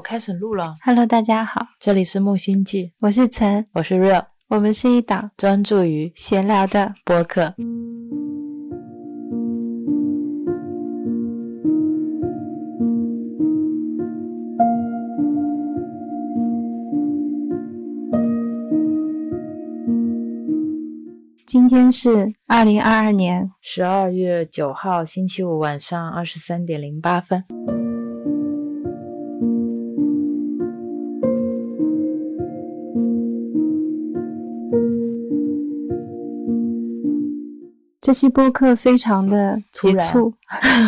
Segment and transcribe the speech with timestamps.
[0.00, 0.76] 我开始录了。
[0.82, 6.94] Hello，大家好，这里是木星记，我是岑，我是 Real，我们是一档专注于闲聊的。
[7.04, 7.54] 播客。
[21.44, 27.44] 今天是二零二二年十二月九号星期五晚上二十三点零八分。
[38.10, 40.34] 这期播客非常的急促，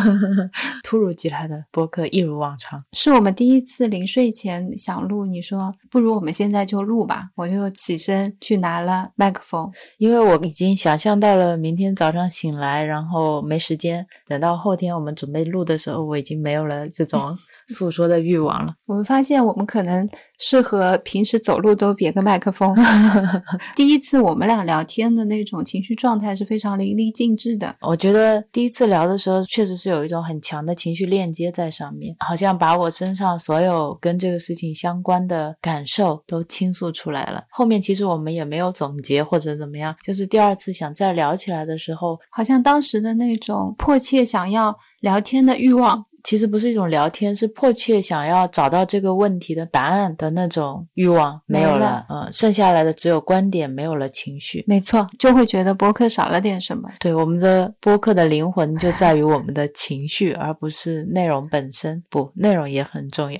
[0.82, 2.82] 突如其来的播客一如往常。
[2.94, 9.70] 是我们第一次临睡前想录，你说不如我们现在就录吧，我就起身去拿了麦克风。
[9.98, 18.74] 因为我已经想象到了明天早上醒来，然后没时间，等到后天我们准备录的时候，我已经没有了这种诉说的欲望了。
[18.86, 20.08] 我们发现我们可能
[20.38, 22.74] 适合平时走路都别个麦克风。
[23.76, 27.74] 第一次我们俩聊天的那种情绪状态是非常淋漓尽致的。
[27.80, 37.44] 我觉得第一次聊的时候，确实是有一种很强的情绪链接在上面，好像把我身上所有跟这个事情相关的感受都倾诉出来了。
[37.50, 54.64] 后面其实我们也没有总结或者怎么样，就是第二次想再聊起来的时候，好像当时的那种迫切想要聊天的欲望，其实不是一种聊天，是迫切想要找到这个问题的答案的那种欲望没有了了，嗯，剩下来的只有观点，没有了情绪。
[54.66, 56.88] 没错，就会觉得播客少了点什么。
[57.00, 62.02] 对，我们的播客的灵魂就在于我们的情绪，而不是内容本身。
[62.08, 63.38] 不，内容也很重要，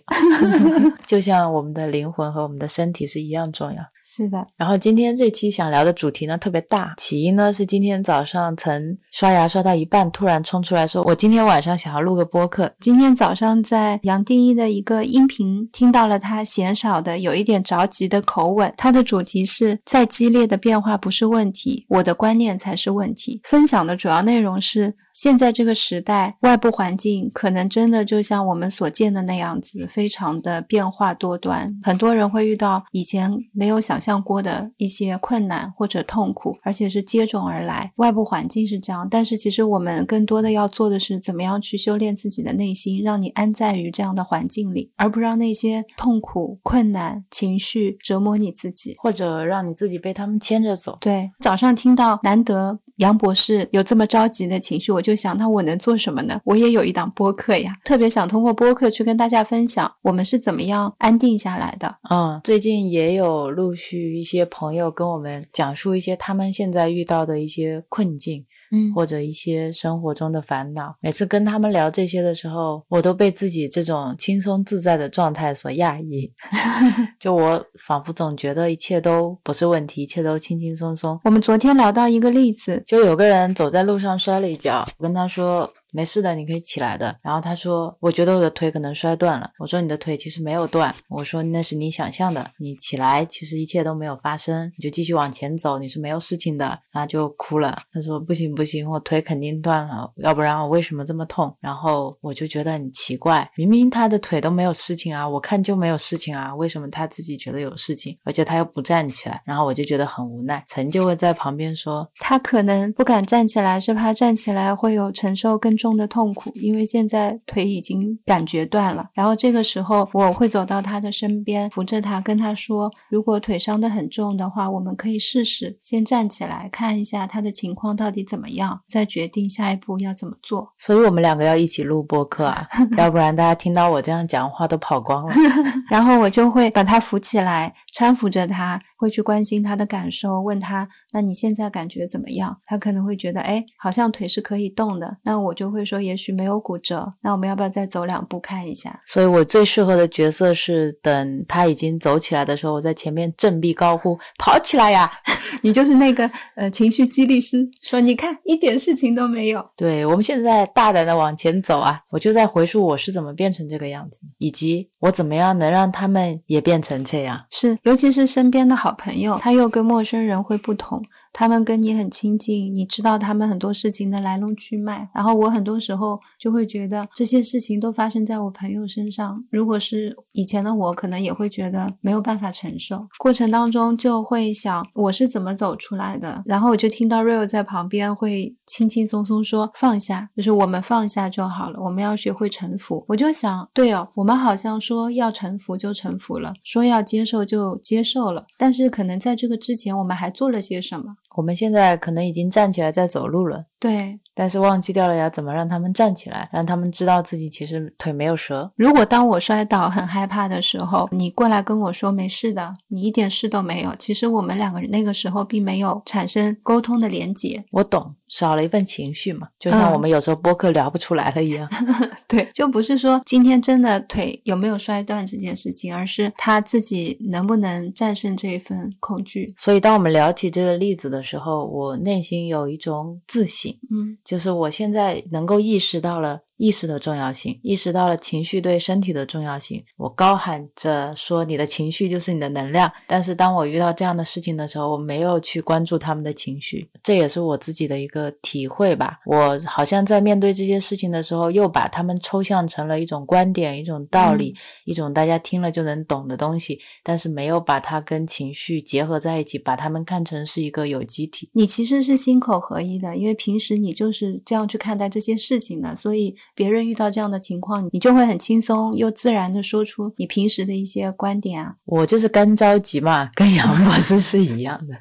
[1.07, 3.83] 就像我们的灵魂和我们的身体是一样重要。
[4.15, 12.71] 是的，然后今天这期想聊的主题呢特别大，起因呢是今天早上曾刷牙刷到一半，突然冲出来说：“我今天晚上想要录个播客。
[12.79, 18.71] 今天早上在杨定一的一个音频听到了他嫌少的有一点着急的口吻。
[18.77, 23.41] 他的主题是再激烈的变化不是问题，我的观念才是问题。
[23.45, 31.75] 分享的主要内容是，现在这个时代，外部环境可能真的就像我们所见的那样子，非常的变化多端。
[31.83, 37.93] 很多人会遇到以前没有想象过的一些困难或者痛苦，而且是接踵而来。
[37.97, 48.97] 外部环境是这样，但是其实我们更多的要做的是怎么样去修炼自己的内心，让你安在于这样的环境里，而不让那些痛苦、困难、情绪折磨你自己”。
[49.01, 50.99] 或者让你自己被他们牵着走。
[51.01, 56.41] 对，早上听到难得杨博士有这么着急的情绪，我就想，那我能做什么呢？
[56.45, 61.97] 我也有一档播客呀，特别想通过播客去跟大家分享我们是怎么样安定下来的。
[62.09, 68.47] 嗯，最近也有陆续一些朋友跟我们讲述一些他们现在遇到的一些困境。
[68.73, 70.97] 嗯或者一些生活中的烦恼。
[71.01, 76.33] 每次跟他们聊这些的时候，我都被自己这种轻松自在的状态所压抑。
[77.21, 81.21] 就我仿佛总觉得一切都不是问题，一切都轻轻松松。
[81.25, 85.73] 我们昨天聊到一个例子，就有个人走在路上摔了一跤，我跟他说。
[85.93, 87.17] 没事的，你可以起来的。
[87.23, 92.51] 然后他说：“我觉得我的腿可能摔断了。”我说：“你的腿其实没有断。”我说：“那是你想象的。
[92.59, 97.77] 你起来，其实一切都没有发生，你就继续往前走，你是没有事情的。”然后就哭了。
[97.93, 109.43] 他说：“不行不行，我腿肯定断了，要不然我为什么这么痛？”然后我就觉得很奇怪，明明他的腿都没有事情啊，我看就没有事情啊，为什么他自己觉得有事情，而且他又不站起来？
[109.45, 110.65] 然后我就觉得很无奈。
[110.67, 119.07] 陈就会在旁边说：“他可能不敢站起来，是怕站起来会有承受更重的痛苦，因为现在腿已经感觉断了。
[119.15, 130.73] 然后这个时候，我会走到他的身边，扶着他，跟他说：如果腿伤得很重的话，我们可以试试先站起来，看一下他的情况到底怎么样，再决定下一步要怎么做。
[130.79, 135.35] 所以我们两个要一起录播客啊， 要不然大家听到我这样讲话都跑光了。
[135.91, 142.59] 然后我就会把他扶起来，搀扶着他，会去关心他的感受，问他：那你现在感觉怎么样？
[142.65, 145.19] 他可能会觉得，哎，好像腿是可以动的。
[145.25, 149.03] 那我就会说，也许没有骨折，那我们要不要再走两步看一下？
[149.05, 155.11] 所以我最适合的角色是，等他已经走起来的时候，我在前面振臂高呼：“跑起来呀！”
[155.61, 159.65] 你就是那个呃情绪激励师，说你看一点事情都没有。
[159.77, 162.01] 对，我们现在大胆的往前走啊！
[162.11, 167.45] 我就在回溯我是怎么变成这个样子，以及我怎么样能让他们也变成这样。
[167.51, 171.03] 是尤其是身边的好朋友，他又跟陌生人会不同。
[171.33, 175.09] 他们跟你很亲近，你知道他们很多事情的来龙去脉。
[175.15, 179.43] 然后我很多时候就会觉得这些事情都发生在我朋友身上。
[179.51, 183.07] 如果是以前的我，可能也会觉得没有办法承受。
[183.19, 186.43] 过程当中就会想我是怎么走出来的。
[186.45, 191.81] 然后我就听到 Real 在旁边会轻轻松松说放下，就是我们放下就好了。
[191.81, 193.05] 我们要学会臣服。
[193.09, 198.45] 我就想，对哦，我们好像说要臣服就臣服了，说要接受就接受了。
[198.59, 201.17] 但是可能在这个之前，我们还做了些什么？
[201.37, 208.71] 我们现在可能已经站起来在走路了，对，但是忘记掉了要怎么让他们站起来，让他们知道自己其实腿没有折。
[208.77, 213.93] 如果当我摔倒很害怕的时候，你过来跟我说没事的，你一点事都没有。
[213.99, 217.65] 其实我们两个人那个时候并没有产生沟通的连接。
[217.73, 221.69] 我懂，少了一份情绪嘛，就像我们有时候播客聊不出来了一样。
[222.29, 229.53] 对，就不是说今天真的腿有没有摔断这件事情，而是他自己能不能战胜这一份恐惧。
[229.57, 231.21] 所以当我们聊起这个例子的。
[231.23, 236.43] 时候，我内心有一种自省，嗯，就是我现在能够意识到了。
[236.57, 239.85] 意识的重要性，意识到了情绪对身体的重要性。
[239.97, 249.19] 我高喊着说：“你的情绪就是你的能量。”但是当我遇到这样的事情的时候，我没有去关注他们的情绪，这也是我自己的一个体会吧。
[249.27, 261.51] 我好像在面对这些事情的时候，又把他们抽象成了一种观点、一种道理、一种大家听了就能懂的东西，但是没有把它跟情绪结合在一起，把他们看成是一个有机体。
[261.55, 266.37] 你其实是心口合一的，因为平时你就是这样去看待这些事情的，所以。
[266.55, 271.75] 别人遇到这样的情况，你就会很轻松又自然的说出你平时的一些观点啊。
[271.85, 274.95] 我就是干着急嘛，跟杨博士是一样的。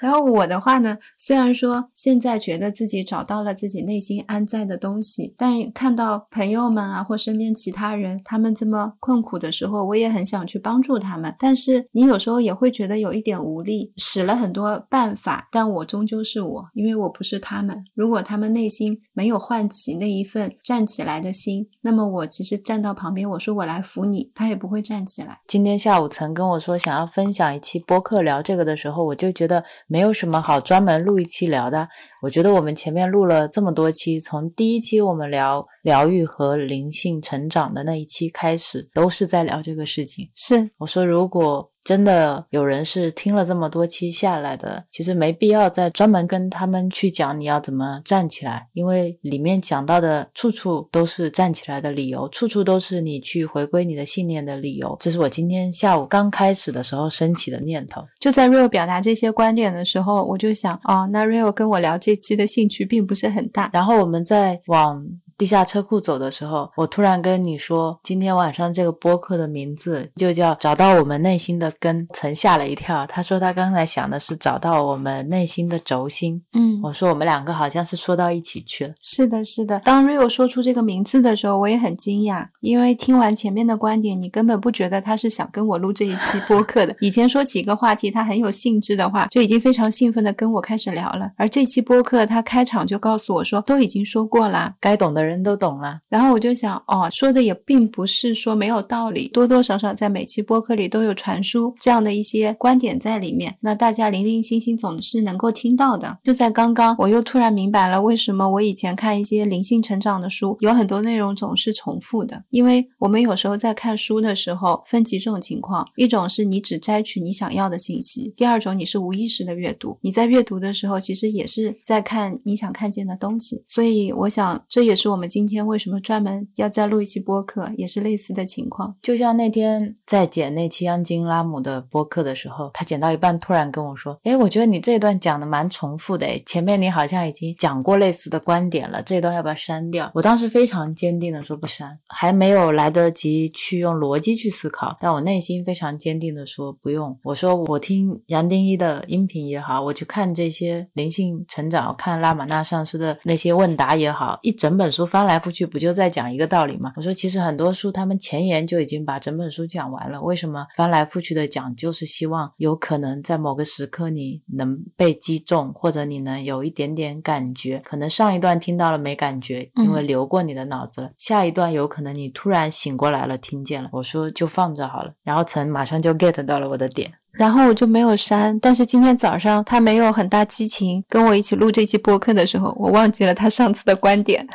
[0.00, 11.34] 然后我的话呢，虽然说现在觉得自己找到了自己内心安在的东西，但看到朋友们啊或身边其他人他们这么困苦的时候，我也很想去帮助他们。
[11.38, 17.84] 但是你有时候也会觉得有一点无力，使了很多办法，但我终究是我，因为我不是他们。
[17.94, 25.40] 如果他们内心没有唤起那一份站起来的心，那么我其实站到旁边，我说我来扶你，他也不会站起来。
[25.46, 29.62] 今天下午曾跟我说想要分享一期播客聊这个的时候，我就觉得。
[29.90, 31.88] 没有什么好专门录一期聊的。
[32.22, 40.30] 我觉得我们前面录了这么多期，从第一期我们聊疗愈和灵性成长的那一期开始，都是在聊这个事情。
[40.34, 41.69] 是，我说如果。
[41.82, 54.96] 真的有人是听了这么多期下来的，其实没必要再专门跟他们去讲你要怎么站起来，因为里面讲到的处处都是站起来的理由，处处都是你去回归你的信念的理由。
[55.00, 58.04] 这是我今天下午刚开始的时候升起的念头。
[58.18, 63.70] 就在 Real 表达这些观点的时候，我就想，哦，那 Real 跟我聊这期的兴趣并不是很大。
[63.72, 65.06] 然后我们再往。
[65.40, 73.06] 地下车库走的时候，我突然跟你说，今天晚上这个播客的名字就叫“找到我们内心的根”，曾吓了一跳。
[73.06, 76.42] 他说他刚才想的是找到我们内心的轴心。
[76.52, 78.92] 嗯，我说我们两个好像是说到一起去了。
[79.00, 79.80] 是的，是的。
[79.82, 86.94] 当 Rio 说出这个名字的时候，我也很惊讶，因为听完前面的观点，你根本不觉得他是想跟我录这一期播客的。
[87.00, 91.30] 以前说起一个话题，他很有兴致的话，就已经非常兴奋的跟我开始聊了。
[91.38, 95.29] 而这期播客，他开场就告诉我说，都已经说过了，该懂的人。
[95.30, 106.18] 人都懂了，然后我就想，哦，说的也并不是说没有道理，多多少少在每期播客里都有传输这样的一些观点在里面，那大家零零星星总是能够听到的。
[106.24, 125.30] 就在刚刚，我又突然明白了为什么我以前看一些灵性成长的书，有很多内容总是重复的，因为我们有时候在看书的时候分几种情况，一种是你只摘取你想要的信息，第二种你是无意识的阅读，你在阅读的时候其实也是在看你想看见的东西，所以我想这也是我我们。
[125.30, 128.96] 今天为什么专门要再录一期播客，也是类似的情况。
[129.00, 147.16] 就像那天在剪那期央金拉姆的播客的时候，他剪到一半突然跟我说：“哎，我觉得你这段讲的蛮重复的，哎，前面你好像已经讲过类似的观点了，这段要不要删掉？”我当时非常坚定的说不删，还没有来得及去用逻辑去思考，但我内心非常坚定的说不用。
[147.22, 155.20] 我说我听杨定一的音频也好，我去看这些灵性成长，看拉玛那上师的那些问答也好，一整本书翻。
[155.20, 156.94] 翻来覆去不就在讲一个道理吗？
[156.96, 161.76] 我说其实很多书他们前言就已经把整本书讲完了，为什么翻来覆去的讲？
[161.76, 167.82] 就是希望有可能在某个时刻你能被击中，或者你能有一点点感觉。
[167.84, 171.10] 可能上一段听到了没感觉，因为流过你的脑子了。
[171.18, 173.90] 下一段有可能你突然醒过来了，听见了。
[173.92, 175.12] 我说就放着好了。
[175.22, 177.12] 然后曾马上就 get 到了我的点。
[177.32, 178.58] 然后我就没有删。
[178.60, 184.46] 但是今天早上他没有很大激情跟我一起录这期播客的时候，我忘记了他上次的观点，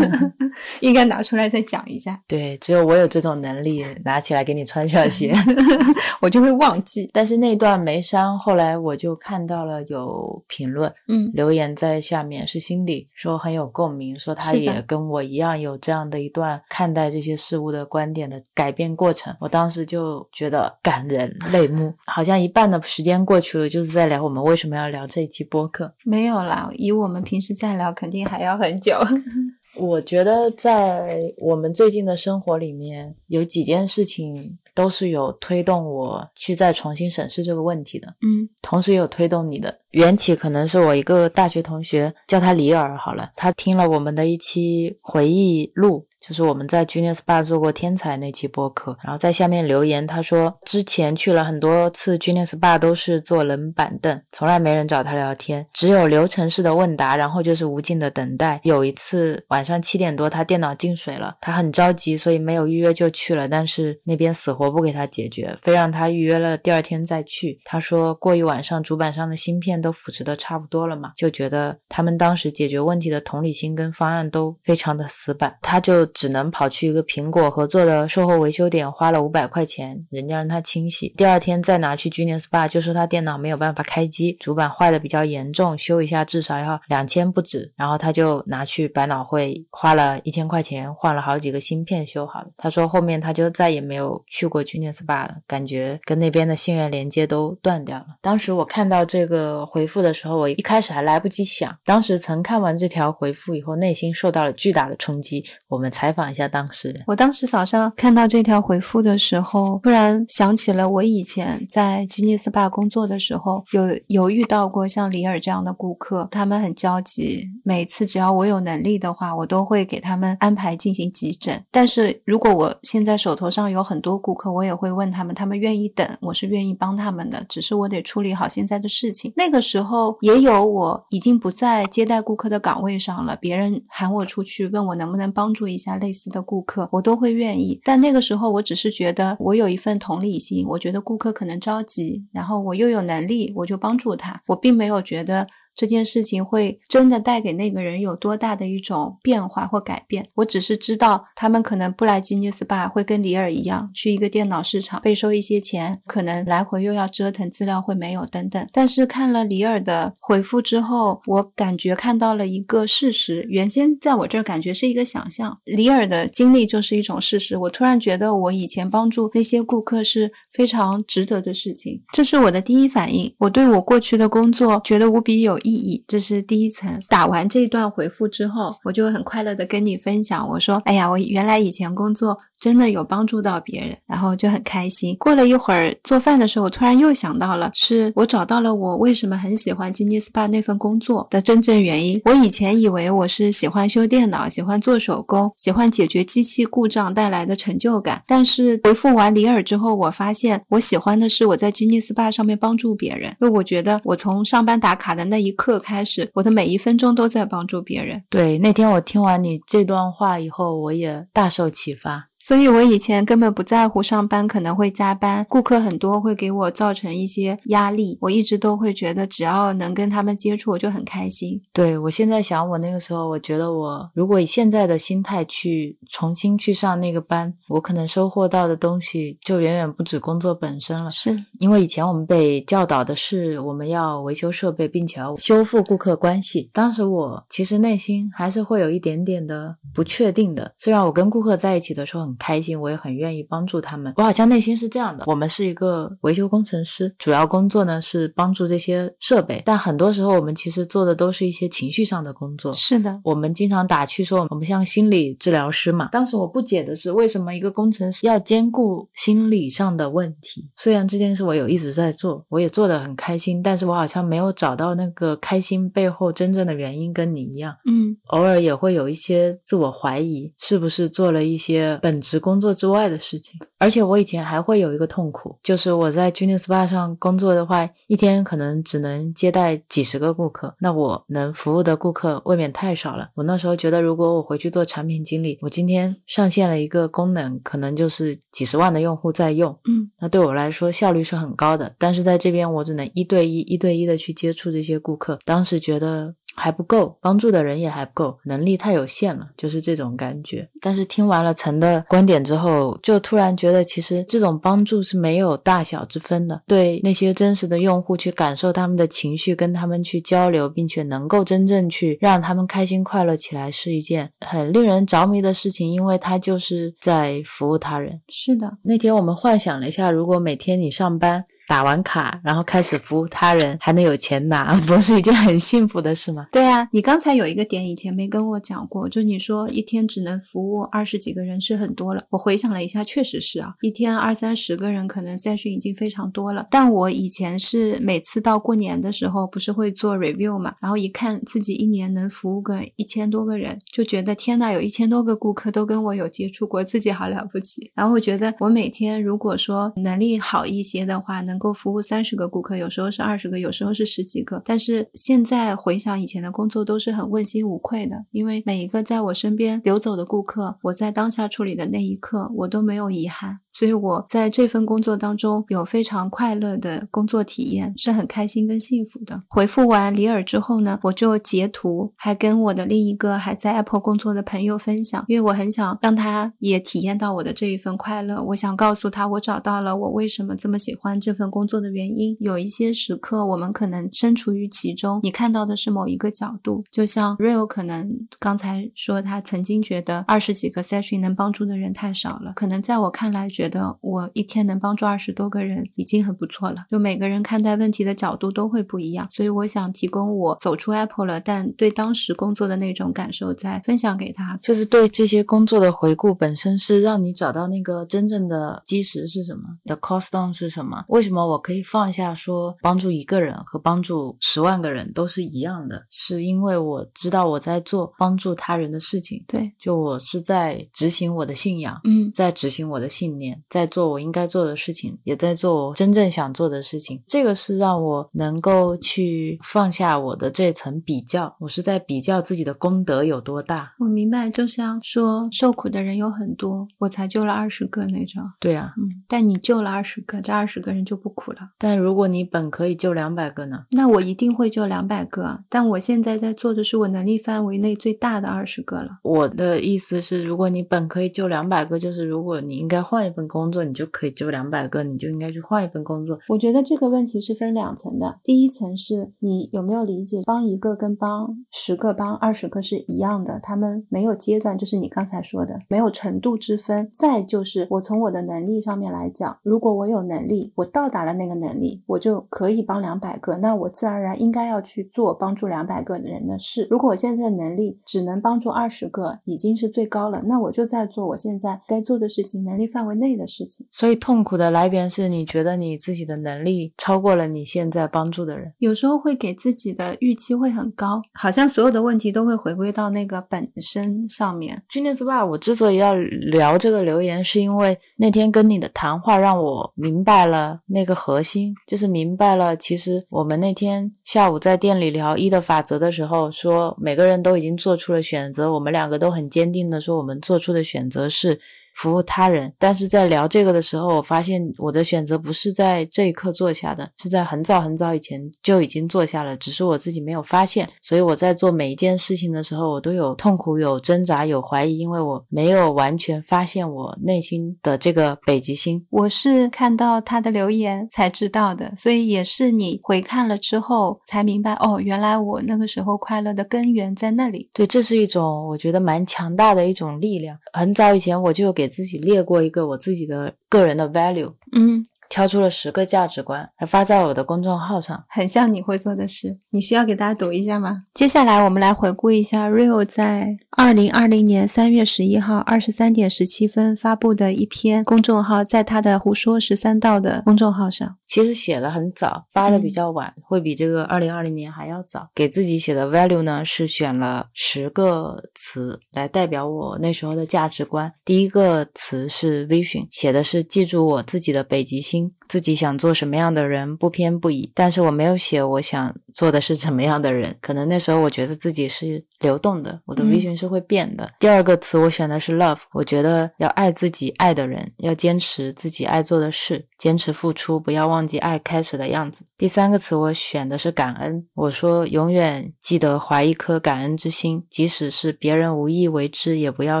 [0.80, 2.20] 应该拿出来再讲一下。
[2.26, 5.34] 对，只有我有这种能力，拿起来给你穿上鞋，
[6.20, 7.08] 我就会忘记。
[7.12, 19.34] 但是那段没删，后来我就看到了有评论，嗯，留言在下面是心里说很有共鸣，说他也跟我一样有这样的一段看待这些事物的观点的改变过程。
[19.40, 25.94] 我当时就觉得感人泪目，好像一半的时间过去了，就是在聊我们为什么要聊这一期播客。
[26.04, 28.96] 没有啦，以我们平时再聊，肯定还要很久。
[29.76, 38.08] 我觉得在我们最近的生活里面，有几件事情都是有推动我去再重新审视这个问题的。
[38.20, 58.60] 嗯同时也有推动你的缘起，可能是我一个大学同学，叫他李尔好了，他听了我们的一期回忆录，就是我们在 Genius Bar 做过天才那期播客，然后在下面留言，他说之前去了很多次 Genius Bar 都是坐冷板凳，从来没人找他聊天，只有流程式的问答，然后就是无尽的等待。
[58.62, 67.58] 有一次晚上七点多，他电脑进水了，他很着急，所以没有预约就去了，但是那边死活不给他解决，非让他预约了第二天再去。
[67.64, 92.48] 他说过一晚上主板上的芯片都腐蚀的差不多了嘛，就觉得他们当时解决问题的同理心跟方案都非常的死板，他就只能跑去一个苹果合作的售后维修点，花了五百块钱，人家让他清洗，第二天再拿去 Genius Bar，就说他电脑没有办法开机，主板坏的比较严重，修一下至少要两千不止，然后他就拿去百脑汇花了一千块钱换了好几个芯片修好了。
[92.56, 98.06] 他说后面他就再也没有去过 Genius Bar 了，感觉跟那边的信任连接都断掉了。
[98.20, 105.44] 当时我看到这个回复的时候，我一开始还来不及想，当时曾看完这条回复以后，内心受到了巨大的冲击。
[105.68, 107.04] 我们采访一下当事人。
[107.06, 121.62] 我当时早上看到这条回复的时候，突然想起了我以前在吉尼斯 bar 工作的时候，有有遇到过像李尔这样的顾客，他们很焦急，每次只要我有能力的话，我都会给他们安排进行急诊。
[121.70, 129.34] 但是如果我现在手头上有很多顾客，我也会问他们，他们愿意等，我是愿意帮他们的，只是我得处理好现在的事情。
[129.36, 137.80] 那个时候也有我已经不在接待顾客的岗位上了，别人喊我出去问我能不能帮助一下类似的顾客，我都会愿意。
[137.84, 144.42] 但那个时候我只是觉得我有一份同理心，我觉得顾客可能着急，然后我又有能力，我就帮助他。
[144.46, 145.46] 我并没有觉得
[145.80, 150.28] 这件事情会真的带给那个人有多大的一种变化或改变。
[150.34, 158.68] 我只是知道他们可能不来吉尼斯 bar，会跟李尔一样去一个电脑市场被收一些钱，可能来回又要折腾，资料会没有等等。
[158.74, 167.56] 但是看了李尔的回复之后，我感觉看到了一个事实，原先在我这儿感觉是一个想象，李尔的经历就是一种事实。
[167.56, 173.34] 我突然觉得我以前帮助那些顾客是非常值得的事情，这是我的第一反应。
[173.38, 177.00] 我对我过去的工作觉得无比有意意义，这是第一层。
[177.08, 192.20] 打完这段回复之后，我就很快乐的跟你分享，我说：“哎呀，我原来以前工作真的有帮助到别人，然后就很开心。”过了一会儿做饭的时候，我突然又想到了，是我找到了我为什么很喜欢吉尼斯 bar 那份工作的真正原因。
[192.26, 198.22] 我以前以为我是喜欢修电脑，喜欢做手工，喜欢解决机器故障带来的成就感。
[198.26, 208.22] 但是回复完李尔之后，我发现我喜欢的是我在吉尼斯 bar 上面帮助别人，因为我觉得我从上班打卡的那一刻开始，我的每一分钟都在帮助别人。
[208.28, 212.29] 对，那天我听完你这段话以后，我也大受启发。
[212.42, 221.60] 所以我以前根本不在乎上班可能会加班，顾客很多会给我造成一些压力，我一直都会觉得只要能跟他们接触，我就很开心。
[221.72, 231.10] 对我现在想，我那个时候，我觉得我如果以现在的心态去重新去上那个班，我可能收获到的东西就远远不止工作本身了。
[231.10, 236.70] 是因为以前我们被教导的是我们要维修设备，并且要修复顾客关系。
[236.72, 240.72] 当时我其实内心还是会有一点点的不确定的。
[240.78, 245.24] 虽然我跟顾客在一起的时候很开心，我也很愿意帮助他们，我好像内心是这样的。
[245.26, 252.72] 我们是一个维修工程师，主要工作呢是帮助这些设备，但很多时候我们其实做的都是一些情绪上的工作。
[252.72, 256.08] 是的，我们经常打趣说我们像心理治疗师嘛。
[256.10, 260.70] 当时我不解的是，为什么一个工程师要兼顾心理上的问题？
[260.76, 273.58] 虽然这件事我有一直在做，我也做得很开心，但是我好像没有找到那个开心背后真正的原因，跟你一样，嗯，偶尔也会有一些自我怀疑，是不是做了一些本职工作之外的事情。
[273.78, 283.30] 而且我以前还会有一个痛苦，就是我在 Genius Bar 上工作的话，一天可能只能接待几十个顾客，那我能服务的顾客未免太少了。
[283.36, 291.94] 我那时候觉得，如果我回去做产品经理，我今天上线了一个功能，可能就是几十万的用户在用，嗯，那对我来说效率是很高的。
[291.98, 296.34] 但是在这边我只能一对一、一对一的去接触这些顾客，当时觉得。
[296.56, 300.68] 还不够，帮助的人也还不够，能力太有限了，就是这种感觉。
[300.80, 306.62] 但是听完了陈的观点之后，就突然觉得，其实这种帮助是没有大小之分的。
[306.66, 318.20] 对那些真实的用户去感受他们的情绪，跟他们去交流，并且能够真正去让他们开心快乐起来，是一件很令人着迷的事情，因为他就是在服务他人。
[318.28, 321.44] 是的，那天我们幻想了一下，如果每天你上班。
[321.70, 326.48] 打完卡，然后开始服务他人，还能有钱拿，不是一件很幸福的事吗？
[326.50, 332.24] 对啊，你刚才有一个点以前没跟我讲过，就你说一天只能服务二十几个人是很多了。
[332.30, 336.66] 我回想了一下，确实是啊，一天二三十个人可能筛选已经非常多了。
[336.72, 347.92] 但我以前是每次到过年的时候，不是会做 review 嘛，然后一看自己一年能服务个一千多个人，就觉得天呐，有一千多个顾客都跟我有接触过，自己好了不起。
[347.94, 354.60] 然后我觉得我每天如果说能力好一些的话，能够服务三十个顾客，有时候是二十个，有时候是十几个。
[354.64, 363.60] 但是现在回想以前的工作，都是很问心无愧的，因为每一个在我身边流走的顾客，我在当下处理的那一刻，我都没有遗憾。
[363.72, 369.42] 所以我在这份工作当中有非常快乐的工作体验，是很开心跟幸福的。
[369.48, 378.42] 回复完李尔之后呢，我就截图，还跟我的另一个还在 Apple 工作的朋友分享，因为我很想让他也体验到我的这一份快乐。
[378.48, 382.36] 我想告诉他，我找到了我为什么这么喜欢这份工作的原因。
[382.40, 388.10] 有一些时刻，我们可能身处于其中，你看到的是某一个角度，就像 Real 可能
[388.40, 393.48] 刚才说，他曾经觉得二十几个 session 能帮助的人太少了，可能在我看来。
[393.60, 396.86] 觉得我一天能帮助二十多个人已经很不错了。
[396.90, 404.58] 就每个人看待问题的角度都会不一样，所以我想提供我走出 Apple 了，但对当时工作的那种感受再分享给他。
[404.62, 411.04] 就是对这些工作的回顾本身是让你找到那个真正的基石是什么，the cost down 是什么？
[411.08, 416.06] 为什么我可以放下说帮助一个人和帮助十万个人都是一样的？
[416.08, 419.44] 是因为我知道我在做帮助他人的事情。
[419.46, 423.49] 对，就我是在执行我的信仰，嗯，在执行我的信念。
[423.68, 427.22] 在做我应该做的事情，也在做我真正想做的事情。
[427.26, 431.56] 这个是让我能够去放下我的这层比较。
[431.60, 433.92] 我是在比较自己的功德有多大。
[433.98, 438.42] 我明白，就像说受苦的人有很多，我才救了二十个那种。
[438.60, 441.58] 对啊，嗯，但你救了二十个，这二十个人就不苦了。
[441.78, 443.86] 但如果你本可以救两百个呢？
[443.90, 445.60] 那我一定会救两百个。
[445.68, 449.18] 但我现在在做的是我能力范围内最大的二十个了。
[449.22, 453.39] 我的意思是，如果你本可以救两百个，就是如果你应该换一份。
[453.48, 456.38] 工作你就可以救两百个，你就应该去换一份工作。
[456.48, 458.38] 我觉得这个问题是分两层的。
[458.44, 467.10] 第一层是你有没有理解，帮一个跟帮十个、帮二十个是一样的，他们没有阶段，就是你刚才说的没有程度之分。
[467.12, 476.86] 再就是我从我的能力上面来讲，如果我有能力，我到达了那个能力，我就可以帮两百个，那我自然而然应该要去做帮助两百个人的事。
[476.90, 483.29] 如果我现在的能力只能帮助二十个，已经是最高了，那我就在做我现在该做的事情，能力范围内。
[483.36, 494.82] 的事情，所以痛苦的来源是你觉得你自己的能力超过了你现在帮助的人，有时候会给自己的预期会很高，好像所有的问题都会回归到那个本身上面。
[494.88, 511.60] 君念之爸，我之所以要聊这个留言，是因为那天跟你的谈话让我明白了那个核心，就是明白了其实我们那天下午在店里聊一的法则的时候，说每个人都已经做出了选择，我们两个都很坚定的说，我们做出的选择是。
[511.94, 520.88] 服务他人，但是在聊这个的时候，我发现我的选择不是在这一刻做下的，是在很早很早以前就已经做下了，只是我自己没有发现。
[521.02, 529.04] 所以我在做每一件事情的时候，我都有痛苦、有挣扎、有怀疑，因为我没有完全发现我内心的这个北极星。
[529.10, 537.68] 我是看到他的留言才知道的，所以也是你回看了之后才明白，哦，原来我那个时候快乐的根源在那里。
[537.74, 540.56] 对，这是一种我觉得蛮强大的一种力量。
[540.72, 541.79] 很早以前我就给。
[541.88, 549.58] 自己列过一个我自己的个人的 value，嗯，挑出了十个价值观，还发在我的公众号上，很像你会做的事。
[549.70, 551.04] 你需要给大家读一下吗？
[551.14, 561.16] 接下来我们来回顾一下 Rio 在二零二零年三月十一号二十三点十七分发布的一篇公众号，在他的胡说十三道的公众号上。
[561.30, 565.30] 其实写的很早，发的比较晚，会比这个二零二零年还要早。
[565.32, 571.12] 给自己写的 value 呢，是选了十个词来代表我那时候的价值观。
[571.24, 575.32] 第一个词是 vision，写的是记住我自己的北极星。
[575.50, 577.72] 自己想做什么样的人，不偏不倚。
[577.74, 584.30] 但是我没有写我想做的是什么样的人，可能那时候我觉得自己是流动的，我的 vision 是会变的。
[584.38, 592.44] 第二个词我选的是 love，我觉得要爱自己爱的人，要坚持自己爱做的事，坚持付出，不要忘记爱开始的样子。
[592.56, 600.00] 第三个词我选的是感恩，我说永远记得怀一颗感恩之心，即使是别人无意为之，也不要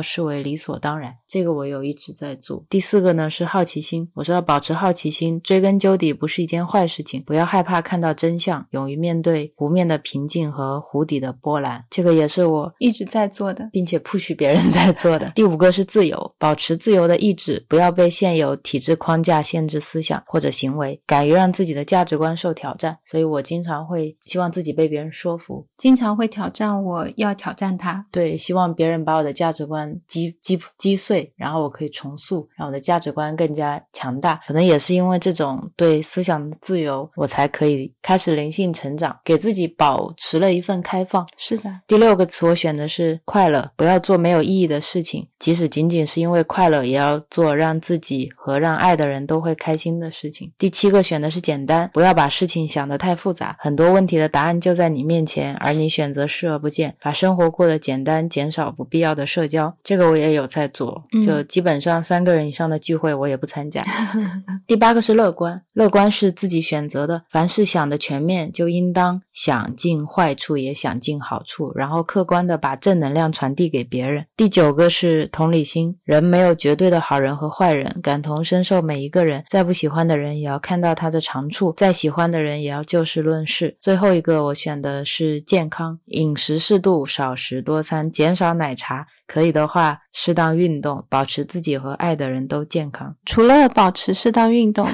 [0.00, 1.16] 视为理所当然。
[1.26, 2.64] 这个我有一直在做。
[2.68, 11.84] 第四个呢是好奇心，我说要保持好奇心，追根究底不是一件坏事情，不要害怕看到真相，勇于面对湖面的平静和湖底的波澜。
[11.90, 15.32] 这个也是我一直在做的，并且 push 别人 在做的。
[15.34, 22.98] 第五个是自由，保持自由的意志，不要被现有体制框架限制思想或者行为，敢于让自己的价值观受挑战。
[23.04, 28.06] 所以我经常会希望自己被别人说服，经常会挑战我要挑战他。
[28.10, 34.40] 对，希望别人把我的价值观击击击碎，然后我可以重塑，让我的价值观更加强大。
[34.46, 41.26] 可能也是因为这种对思想的自由，我才可以开始灵性成长，给自己保持了一份开放。
[41.36, 41.70] 是的。
[41.86, 50.52] 第六个词我选的是快乐，不要做没有意义的事情，即使仅仅是因为快乐，也要做让自己和让爱的人都会开心的事情。
[50.58, 59.74] 第七个选的是简单，不要把事情想得太复杂，很多问题的答案就在你面前，而你选择视而不见，把生活过得简单，减少不必要的社交。
[59.82, 63.82] 这个我也有在做，就基本上三个人以上的聚会我也不参加。
[64.66, 74.24] 第八个是乐观，乐观是自己选择的，凡事想的全面，就应当想尽坏处，也想尽好处，然后客观的把正能量传递给别人。
[74.34, 83.76] 第九个是同理心，人没有绝对的好人和坏人，感同身受每一个人，再不喜欢的人也要看到他的长处，再喜欢的人也要就事论事。
[83.78, 89.06] 最后一个我选的是健康，饮食适度，少食多餐，减少奶茶。
[89.30, 93.14] 可以的话，适当运动，保持自己和爱的人都健康。
[93.24, 94.88] 除了保持适当运动，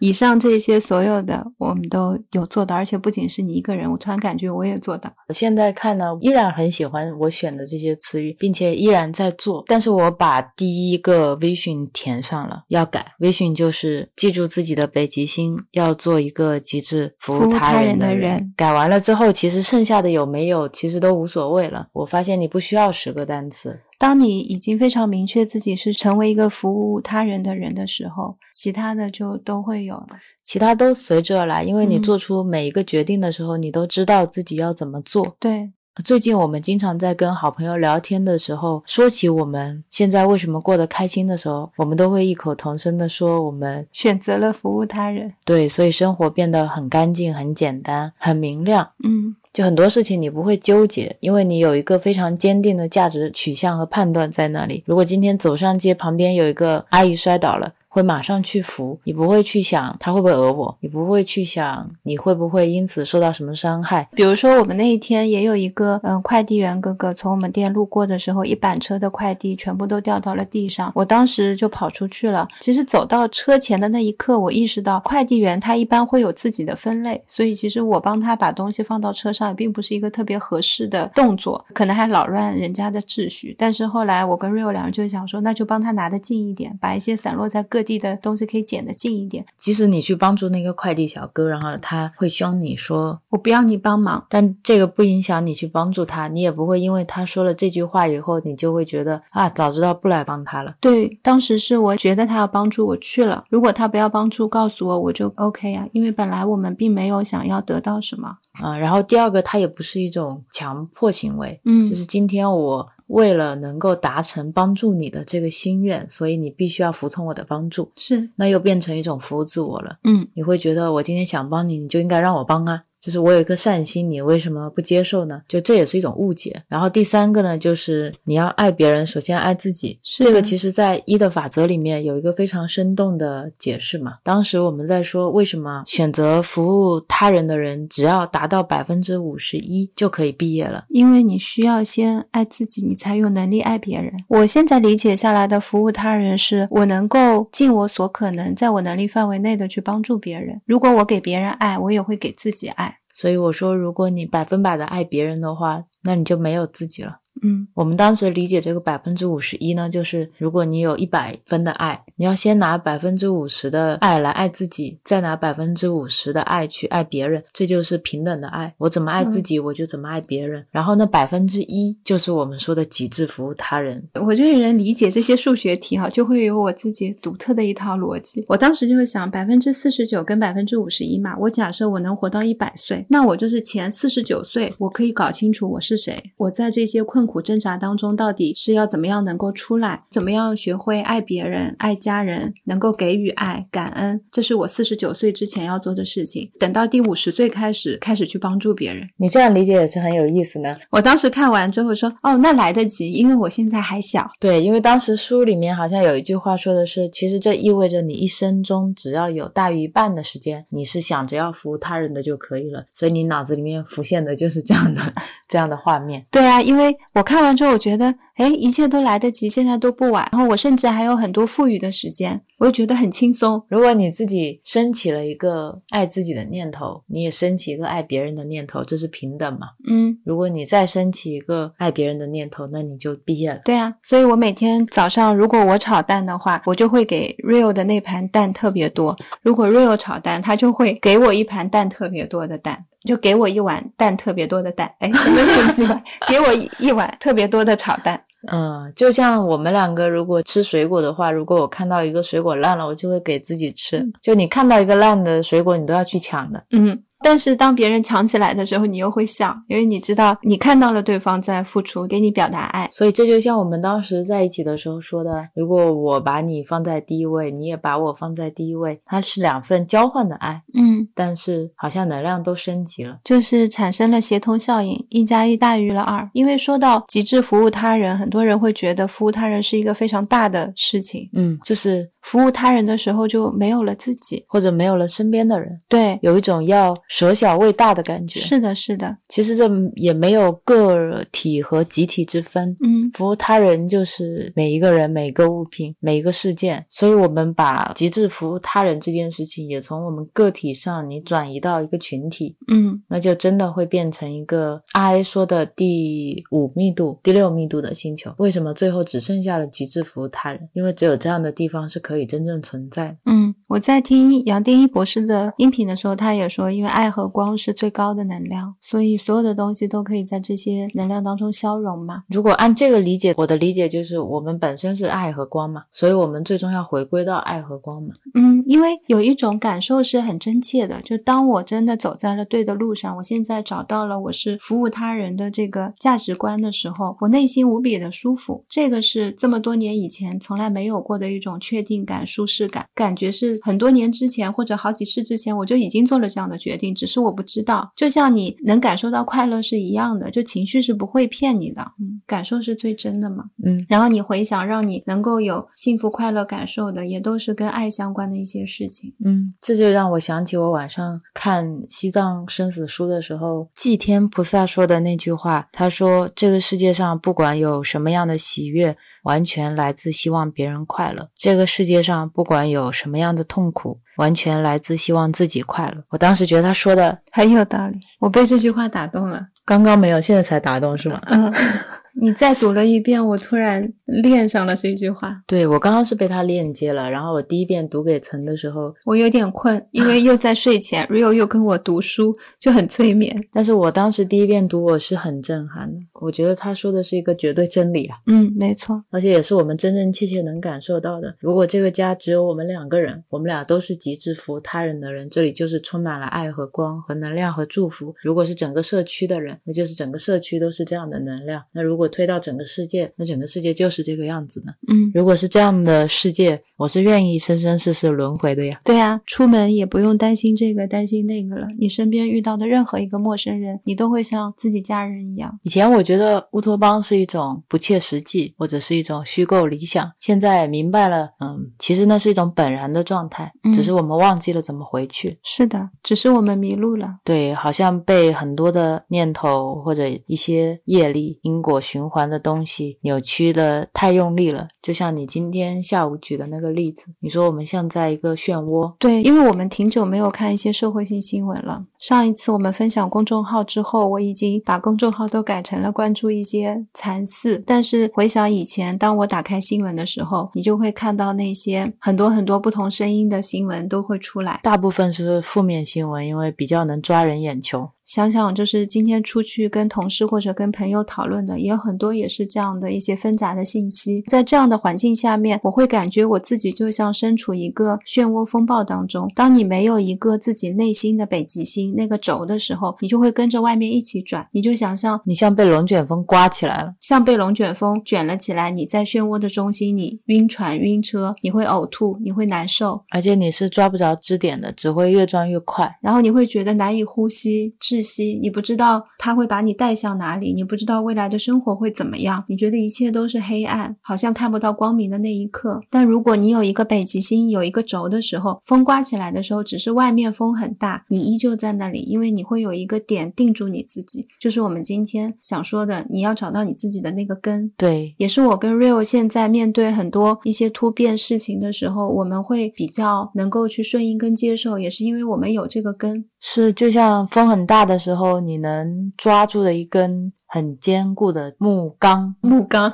[0.00, 5.08] 以上这些所有的我们都有做到，而且不仅是你一个人，我突然感觉我也做到。
[5.28, 9.62] 我现在看呢，依然很喜欢我选的这些词语，并且依然在做。
[9.68, 18.52] 但是我把第一个 vision 填上了，要改 vision 就是记住自己的北极星，要做一个极致服务他人的人。
[18.56, 21.86] 改完了之后，其实剩下的有没有，其实都无所谓了。
[21.92, 23.75] 我发现你不需要十个单词。
[23.98, 30.08] 当你已经非常明确自己是成为一个服务他人的人的时候，其他的就都会有了，
[30.44, 31.62] 其他都随之而来。
[31.62, 35.36] 因为你做出每一个决定的时候，你都知道自己要怎么做。
[35.40, 35.72] 对，
[36.04, 45.32] 最近我们经常在跟好朋友聊天的时候，说起我们现在为什么过得开心的时候，我们都会异口同声的说，我们选择了服务他人。
[45.46, 48.90] 对，所以生活变得很干净、很简单、很明亮。
[49.02, 49.36] 嗯。
[49.56, 54.82] 就很多事情你不会纠结，因为你有一个非常坚定的价值取向和判断在那里。
[54.84, 57.72] 如果今天走上街，旁边有一个阿姨摔倒了。
[57.96, 64.06] 会马上去扶，你不会去想他会不会讹我，你不会去想你会不会因此受到什么伤害。
[64.12, 72.46] 比如说，我们那一天也有一个嗯快递员哥哥从我们店路过的时候，一板车的快递全部都掉到了地上，我当时就跑出去了。
[72.60, 83.56] 其实走到车前的那一刻，我意识到快递员他一般会有自己的分类，所以其实我帮他把东西放到车上也并不是一个特别合适的动作，可能还扰乱人家的秩序。
[83.58, 87.85] 但是后来我跟 Rio 两人就想说，那就帮他拿得近一点，把一些散落在各。
[87.86, 89.46] 地的东西可以捡得近一点。
[89.56, 100.74] 即使你去帮助那个快递小哥，然后他会凶你说“我不要你帮忙”，但这个不影响你去帮助他，你也不会因为他说了这句话以后，你就会觉得啊，早知道不来帮他了。
[100.80, 108.76] 对，当时是我觉得他要帮助我去了，如果他不要帮助，告诉我我就 OK 啊，因为本来我们并没有想要得到什么啊。
[108.76, 112.88] 然后第二个，他也不是一种强迫行为，嗯，就是今天我。
[113.06, 119.98] 为了能够达成帮助你的这个心愿，所以你必须要服从我的帮助，是，那又变成一种服务自我了。
[120.04, 122.84] 嗯，你会觉得我今天想帮你，你就应该让我帮啊。
[123.06, 125.40] 就是我有一个善心，你为什么不接受呢？
[125.46, 126.60] 就这也是一种误解。
[126.66, 129.96] 然后第三个呢，就是你要爱别人，首先爱自己。
[130.02, 134.14] 这个其实在一的法则里面有一个非常生动的解释嘛。
[134.24, 140.86] 当时我们在说，为什么选择服务他人的人，只要达到百分之五十一就可以毕业了？
[140.88, 144.12] 因为你需要先爱自己，你才有能力爱别人。
[144.26, 150.60] 我现在理解下来的服务他人，是我能够尽我所可能，在我能力范围内的去帮助别人。
[150.66, 152.95] 如果我给别人爱，我也会给自己爱。
[153.16, 157.20] 所以我说，如果你百分百的爱别人的话，那你就没有自己了。
[157.42, 168.74] 嗯我们当时理解这个百分之五十一呢，就是如果你有一百分的爱，你要先拿百分之五十的爱来爱自己，再拿百分之五十的爱去爱别人，这就是平等的爱。
[168.78, 170.64] 我怎么爱自己，我就怎么爱别人。
[170.70, 174.02] 然后那百分之一就是我们说的极致服务他人。
[174.14, 178.44] 我这个人理解这些数学题哈，就会有我自己独特的一套逻辑。
[178.48, 196.50] 我当时就会想，百分之四十九跟百分之五十一嘛，我假设我能活到一百岁，那我就是前四十九岁，我可以搞清楚我是谁，我在这些困苦挣扎当中到底是要怎么样能够出来，怎么样学会爱别人、爱家人，能够给予爱、感恩，这是我四十九岁之前要做的事情。
[196.58, 199.08] 等到第五十岁开始，开始去帮助别人。
[199.16, 200.76] 你这样理解也是很有意思呢。
[200.90, 204.30] 我当时看完之后说，哦，那来得及，因为我现在还小。
[204.38, 212.84] 对，因为当时书里面好像有一句话说的是，其实这意味着你一生中只要有大于一半的时间，你是想着要服务他人的就可以了。
[212.92, 215.00] 所以你脑子里面浮现的就是这样的
[215.48, 216.24] 这样的画面。
[216.30, 220.28] 对啊，因为我看完之后，我觉得，哎，一切都来得及，现在都不晚。
[220.30, 223.64] 然后我甚至还有很多富裕的时间，我就觉得很轻松。
[223.70, 229.68] 如果你自己升起了一个爱自己的念头，你也升起一个爱别人的念头，这是平等嘛？
[229.88, 233.62] 嗯，如果你再升起一个爱别人的念头，那你就毕业了。
[233.64, 239.16] 对啊，所以我每天早上如果我炒蛋的话，我就会给 Rio 的那盘蛋特别多。
[239.40, 244.92] 如果 Rio 炒蛋，他就会给我一盘蛋特别多的蛋，就给我一碗蛋特别多的蛋。
[244.98, 246.02] 哎，什么是很奇怪？
[246.28, 248.20] 给我一一碗特别多的炒蛋。
[248.52, 254.04] 嗯，就像我们两个如果吃水果的话，如果我看到一个水果烂了，我就会给自己吃。
[254.22, 256.62] 就你看到一个烂的水果，你都要去抢的。
[256.70, 262.88] 嗯，但是当别人抢起来的时候，你又会笑，因为你知道你看到了对方在付出，给你表达爱。
[262.92, 273.18] 所以这就像我们当时在一起的时候说的，如果我把你放在第一位，你也把我放在第一位，它是两份交换的爱，嗯，但是好像能量都升级了。
[273.24, 276.28] 就是产生了协同效应，一加一大于了二。
[276.32, 284.44] 因为说到极致服务他人，很多人会觉得服务他人是一个非常大的事情，嗯，就是服务他人的时候就没有了自己。
[284.48, 288.40] 或者没有了身边的人，对，有一种要舍小为大的感觉。
[288.40, 292.74] 是的，是的，其实这也没有个体和集体之分。
[292.84, 308.34] 嗯服务他人就是每一个人、每个物品、每一个事件，所以我们把极致服务他人这件事情，也从我们个体上你转移到一个群体，嗯那就真的会变成一个 I 说的第五密度、第六密度的星球。
[308.38, 310.68] 为什么最后只剩下了极致服务他人？
[310.72, 313.16] 因为只有这样的地方是可以真正存在的。
[313.26, 313.54] 嗯。
[313.68, 322.22] 我在听杨定一博士的音频的时候，他也说，因为爱和光是最高的能量，所以所有的东西都可以在这些能量当中消融嘛。
[322.28, 328.14] 如果按这个理解，我的理解就是我们本身是爱和光嘛，所以我们最终要回归到爱和光嘛。
[328.32, 338.64] 嗯，因为有一种感受是很真切的，就当我真的走在了对的路上，我现在找到了我是服务他人的这个价值观的时候，我内心无比的舒服。
[338.70, 347.92] 这个是这么多年以前从来没有过的一种确定感、舒适感，感觉是很多年之前或者好几世之前我就已经做了这样的决定，只是我不知道。
[347.96, 353.44] 就像你能感受到快乐是一样的，就情绪是不会骗你的，嗯，感受是最真的嘛。
[353.64, 359.14] 嗯，然后你回想，让你能够有幸福快乐感受的，也都是跟爱相关的一些事情。
[359.24, 365.68] 嗯，这就让我想起我晚上看《西藏生死书》的时候，祭天菩萨说的那句话。
[365.72, 379.44] 他说：“这个世界上不管有什么样的喜悦，完全来自希望别人快乐；这个世界上不管有什么样的痛苦，完全来自希望自己快乐。”我当时觉得他说的很有道理，我被这句话打动了。
[379.64, 381.20] 刚刚没有，现在才打动是吗？
[381.26, 381.52] 嗯，
[382.18, 385.42] 你再读了一遍，我突然恋上了这句话。
[385.46, 393.36] 对我刚刚是被他链接了，然后我第一遍读给岑的时候，我有点困，因为又在睡前，Rio 又跟我读书，就很催眠。
[393.52, 399.04] 但是我当时第一遍读我是很震撼的，我觉得他说的是一个绝对真理啊，嗯，没错。
[399.10, 401.36] 而且也是我们真真切切能感受到的。
[401.38, 408.14] 如果这个家只有我们两个人，我们俩都是极致服务他人的人，这里就是充满了爱和光和能量和祝福。
[408.22, 411.62] 如果是整个社区的人，那就是整个社区都是这样的能量。
[411.72, 414.74] 那如果推到整个世界，那整个世界就是这个样子的。
[414.88, 418.80] 嗯，如果是这样的世界，我是愿意生生世世轮回的呀。
[418.84, 421.66] 对啊，出门也不用担心这个担心那个了。
[421.78, 425.58] 你身边遇到的任何一个陌生人，你都会像自己家人一样。
[425.62, 430.10] 以前我觉得乌托邦是一种不切实际，或者是一种虚构理想。
[430.18, 435.38] 现在明白了，嗯，其实那是一种本然的状态，嗯只是我们忘记了怎么回去。
[435.42, 437.16] 是的，只是我们迷路了。
[437.24, 444.68] 对，好像被很多的念头或者一些业力因果循循环的东西扭曲的太用力了。
[444.82, 448.92] 就像你今天下午举的那个例子，你说我们像在一个漩涡。
[448.98, 451.86] 对，因为我们挺久没有看一些社会性新闻了。
[451.98, 457.64] 上一次我们分享公众号之后，我已经把公众号都改成了关注一些残次。
[457.66, 467.88] 但是回想以前，当我打开新闻的时候，你就会看到那些很多很多不同声音的新闻都会出来，大部分是负面新闻，因为比较能抓人眼球。
[468.06, 474.22] 想想，就是今天出去跟同事或者跟朋友讨论的，也有很多也是这样的一些纷杂的信息。
[474.28, 479.28] 在这样的环境下面，我会感觉我自己就像身处一个漩涡风暴当中。
[479.34, 484.46] 当你没有一个自己内心的北极星那个轴的时候，你就会跟着外面一起转。
[484.52, 488.70] 你就想象你像被龙卷风刮起来了，像被龙卷风卷了起来。
[488.70, 495.98] 你在漩涡的中心，你晕船、晕车，你会呕吐，你会难受，而且你是抓不着支点的，只会越转越快。
[496.00, 497.74] 然后你会觉得难以呼吸。
[497.96, 505.80] 窒息，你不知道他会把你带向哪里，你不知道未来的生活会怎么样，你觉得一切都是黑暗，好像看不到光明的那一刻。
[505.90, 517.72] 但如果你有一个北极星，有一个轴的时候，风刮起来的时候，只是外面风很大，你依旧在那里，因为你会有一个点定住你自己，就是我们今天想说的，你要找到你自己的那个根。
[517.76, 526.26] 对，也是我跟 Real 现在面对很多一些突变事情的时候，我们会比较能够去顺应跟接受，也是因为我们有这个根。
[526.48, 532.90] 是，就像风很大的时候，你能抓住的一根很坚固的木钢，木钢，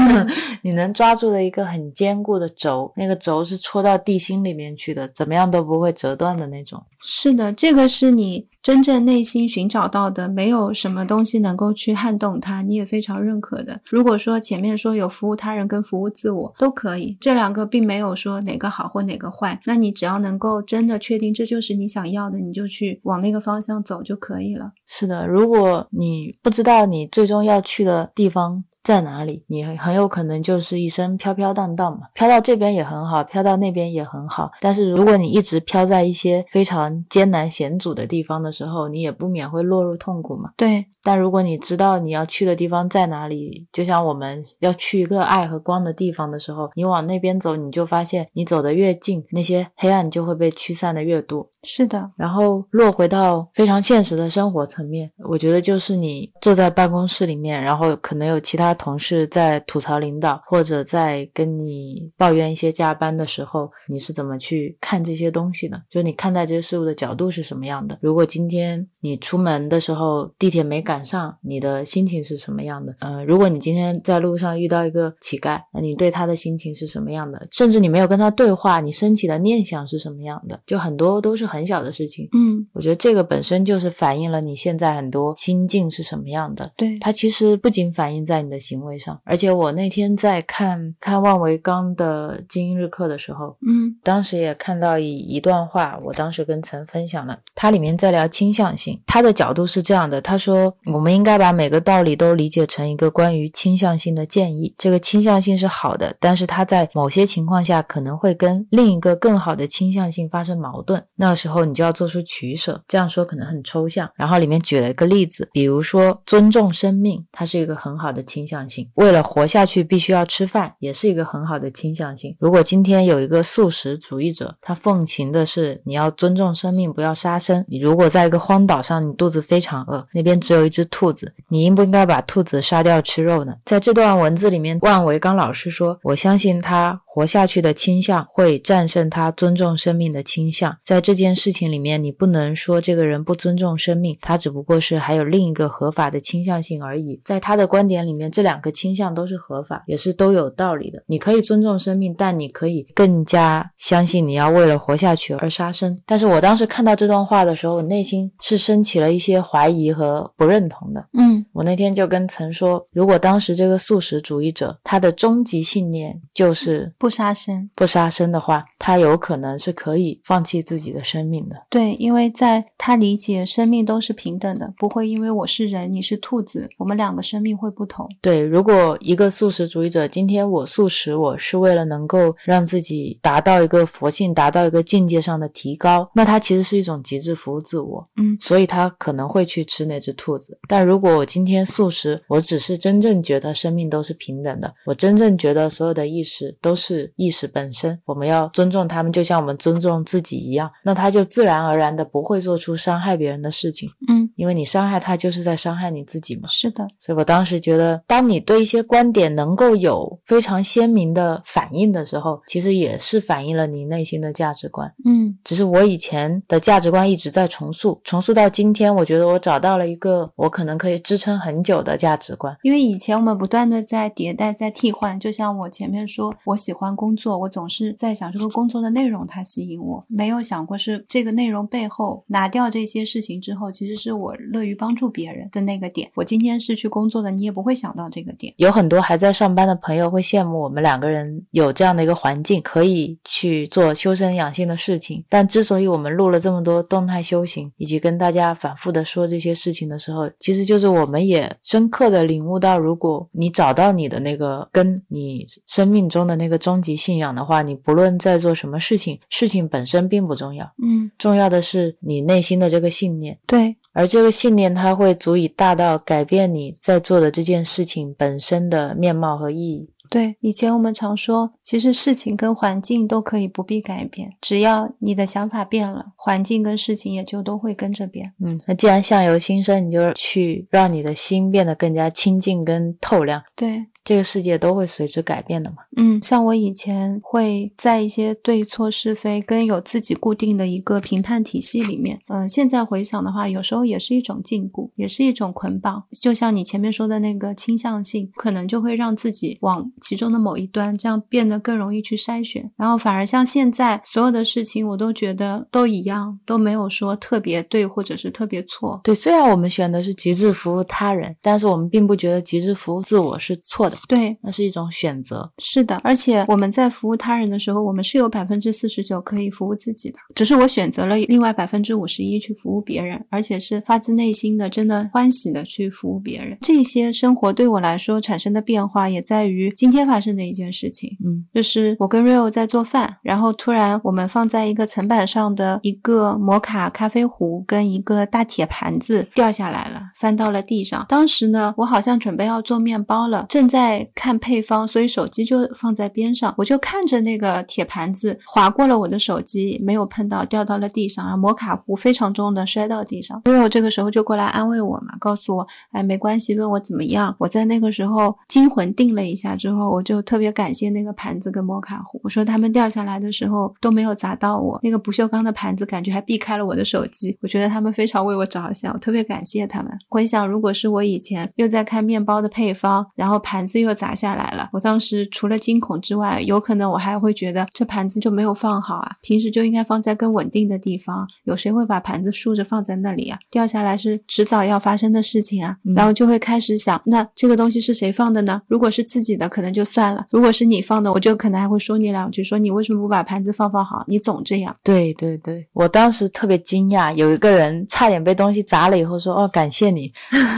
[0.60, 6.84] 你能抓住的一个很坚固的轴，那个轴是戳到地心里面去的，怎么样都不会折断的那种。
[7.00, 13.80] 是的，这个是你真正内心寻找到的，没有什么东西能够去撼动它，你也非常认可的。
[13.86, 24.72] 如果说前面说有服务他人跟服务自我都可以，这两个并没有说哪个好或哪个坏，那你只要能够真的确定这就是你想要的，你就去往那个方向走就可以了。
[24.84, 28.64] 是的，如果你不知道你你最终要去的地方。
[28.80, 34.50] 在哪里，你很有可能就是一生飘飘荡荡嘛，飘到这边也很好，飘到那边也很好。
[34.62, 40.52] 但是如果你一直飘在一些非常艰难险阻的地方的时候，你也不免会落入痛苦嘛。
[40.56, 40.86] 对。
[41.08, 51.48] 但如果你知道你要去的地方在哪里，就像我们要去一个爱和光的地方的时候，你往那边走，你就发现你走得越近，那些黑暗就会被驱散的越多。
[51.62, 52.10] 是的。
[52.14, 65.82] 然后落回到非常现实的生活层面，我觉得就是你坐在办公室里面，然后可能有其他同事在吐槽领导，或者在跟你抱怨一些加班的时候，你是怎么去看这些东西的？
[65.88, 67.96] 就你看待这些事物的角度是什么样的？
[68.02, 70.97] 如果今天你出门的时候地铁没赶。
[70.98, 72.92] 晚上你的心情是什么样的？
[72.98, 77.46] 呃，如果你今天在路上遇到一个乞丐，那你对他的心情是什么样的？
[77.52, 80.58] 甚至你没有跟他对话，你升起的念想是什么样的？
[80.66, 82.28] 就很多都是很小的事情。
[82.32, 86.72] 嗯，我觉得这个本身就是反映了你现在很多心境是什么样的。
[86.76, 100.74] 对，它其实不仅反映在你的行为上，而且我那天在看看万维刚的精英日课的时候，嗯，当时也看到一一段话，我当时跟曾分享了，它里面在聊倾向性，他的角度是这样的，他说。
[100.86, 104.74] 我们应该把每个道理都理解成一个关于倾向性的建议。
[104.78, 111.04] 这个倾向性是好的，但是它在某些情况下可能会跟另一个更好的倾向性发生矛盾。
[111.16, 112.82] 那个时候你就要做出取舍。
[112.86, 114.08] 这样说可能很抽象。
[114.14, 118.88] 然后里面举了一个例子，比如说尊重生命，它是一个很好的倾向性。
[118.94, 122.36] 为了活下去，必须要吃饭，也是一个很好的倾向性。
[122.38, 127.64] 如果今天有一个素食主义者，他奉行的是你要尊重生命，不要杀生。
[127.68, 130.88] 你如果在一个荒岛上，你肚子非常饿，那边只有一只。
[130.90, 133.52] 兔子，你应不应该把兔子杀掉吃肉呢？
[133.64, 140.78] 在这段文字里面，万维刚老师说：“我相信他。”活下去的倾向会战胜他尊重生命的倾向。
[140.84, 147.20] 在这件事情里面，你不能说这个人不尊重生命，他只不过是还有另一个合法的倾向性而已。
[147.24, 151.02] 在他的观点里面，这两个倾向都是合法，也是都有道理的。
[151.08, 156.00] 你可以尊重生命，但你可以更加相信你要为了活下去而杀生。
[156.06, 161.06] 但是我当时看到这段话的时候，我内心是升起了一些怀疑和不认同的。
[161.12, 166.90] 嗯，我那天就跟曾说，如果当时这个素食主义者他的终极信念就是。
[166.96, 171.56] 不杀生，不杀生的话，他有可能是可以放弃自己的生命的。
[171.68, 178.08] 对，因为在他理解，生命都是平等的，不会因为我是人，你是兔子，我们两个生命会不同。
[178.22, 188.08] 对，如果一个素食主义者，今天我素食，我是为了能够让自己达到一个佛性，达到一个境界上的提高，那他其实是一种极致服务自我。
[188.16, 190.47] 嗯，所以他可能会去吃那只兔子。
[190.68, 197.12] 但如果我今天素食，我只是真正觉得生命都是平等的，我真正觉得所有的意识都是。
[197.16, 203.90] 意识本身，我们要尊重他们，就像我们尊重自己一样，那他就自然而然的不会做出伤害别人的事情。
[204.08, 206.48] 嗯，因为你伤害他就是在伤害你自己嘛。
[206.48, 214.92] 是的，所以我当时觉得，当你对一些观点能够有非常鲜明的反应的时候，其实也是反映了你内心的价值观。
[215.04, 222.56] 嗯只是我以前的价值观一直在重塑，重塑到今天，我觉得我找到了一个我可能可以支撑很久的价值观。
[222.62, 236.08] 因为以前我们不断的在迭代、在替换，就像我前面说，我喜欢工作，我总是在想这个工作的内容它吸引我，没有想过是这个内容背后拿掉这些事情之后，其实是我乐于帮助别人的那个点。
[236.14, 238.54] 我今天是去工作的，你也不会想到这个点。
[238.58, 245.24] 有很多还在上班的朋友会羡慕我们两个人有这样的一个环境，可以去做修身养性的事情。
[245.28, 263.38] 但之所以我们录了这么多动态修行，以及跟大家反复的说这些事情的时候，其实就是我们也深刻的领悟到，如果你找到你的那个跟你生命中的那个终极信仰的话，你不论在做什么事情，事情本身并不重要，嗯，重要的是你内心的这个信念。
[263.46, 269.88] 对，而这个信念，它会足以大到改变你在做的这件事情本身的面貌和意义。
[270.08, 278.32] 对，以前我们常说，其实事情跟环境都可以不必改变，只要你的想法变了，环境跟事情也就都会跟着变。
[278.44, 285.76] 嗯，那既然相由心生，你就去让你的心变得更加清净跟透亮，对，这个世界都会随之改变的嘛。
[285.98, 296.02] 嗯，像我以前会在一些对错是非跟有自己固定的一个评判体系里面，嗯、现在回想的话，有时候也是一种禁锢，也是一种捆绑。
[296.18, 302.72] 就像你前面说的那个倾向性，可能就会让自己往其中的某一端，这样变得更容易去筛选。
[302.78, 308.98] 然后反而像现在所有的事情，我都觉得都一样，都没有说特别对或者是特别错。
[309.04, 315.50] 对，虽然我们选的是极致服务他人，但是我们并不觉得极致服务自我是错的，对，那是一种选择。
[315.58, 326.58] 是的，而且我们在服务他人的时候，我们是有百分之四十九可以服务自己的，只是我选择了另外百分之五十一去服务别人，而且是发自内心的、真的欢喜的去服务别人。
[326.60, 331.16] 这些生活对我来说产生的变化，也在于今天发生的一件事情。
[331.24, 341.06] 嗯，就是我跟 Rio 在做饭，然后突然我们放在一个层板上的一个摩卡咖啡壶跟一个大铁盘子掉下来了，翻到了地上。
[341.08, 353.40] 当时呢，我好像准备要做面包了，正在在看配方，所以手机就放在边上，我就看着那个铁盘子划过了我的手机，没有碰到，掉到了地上，然后摩卡壶非常重的摔到地上。
[353.44, 357.34] Rio 这个时候就过来安慰我嘛，告诉我，哎，没关系，问我怎么样。
[357.38, 369.90] 我在那个时候惊魂定了一下之后，我就特别感谢那个盘子跟摩卡壶，我说他们掉下来的时候都没有砸到我，那个不锈钢的盘子感觉还避开了我的手机，我觉得他们非常为我着想，我特别感谢他们。
[370.08, 383.38] 回想如果是我以前又在看面包的配方，然后盘子又砸下来了，我当时除了惊恐之外，有可能我还会觉得这盘子就没有放好啊，平时就应该放在更稳定的地方，有谁会把盘子竖着放在那里啊？
[383.50, 388.62] 掉下来是迟早要发生的事情啊，嗯然后就会开始想，那这个东西是谁放的呢？
[388.68, 394.04] 如果是自己的，可能就算了；如果是你放的，我就可能还会说你两句，说你为什么不把盘子放放好？
[394.08, 394.74] 你总这样。
[394.82, 400.10] 对对对，我当时特别惊讶，有一个人差点被东西砸了以后说：“哦，感谢你，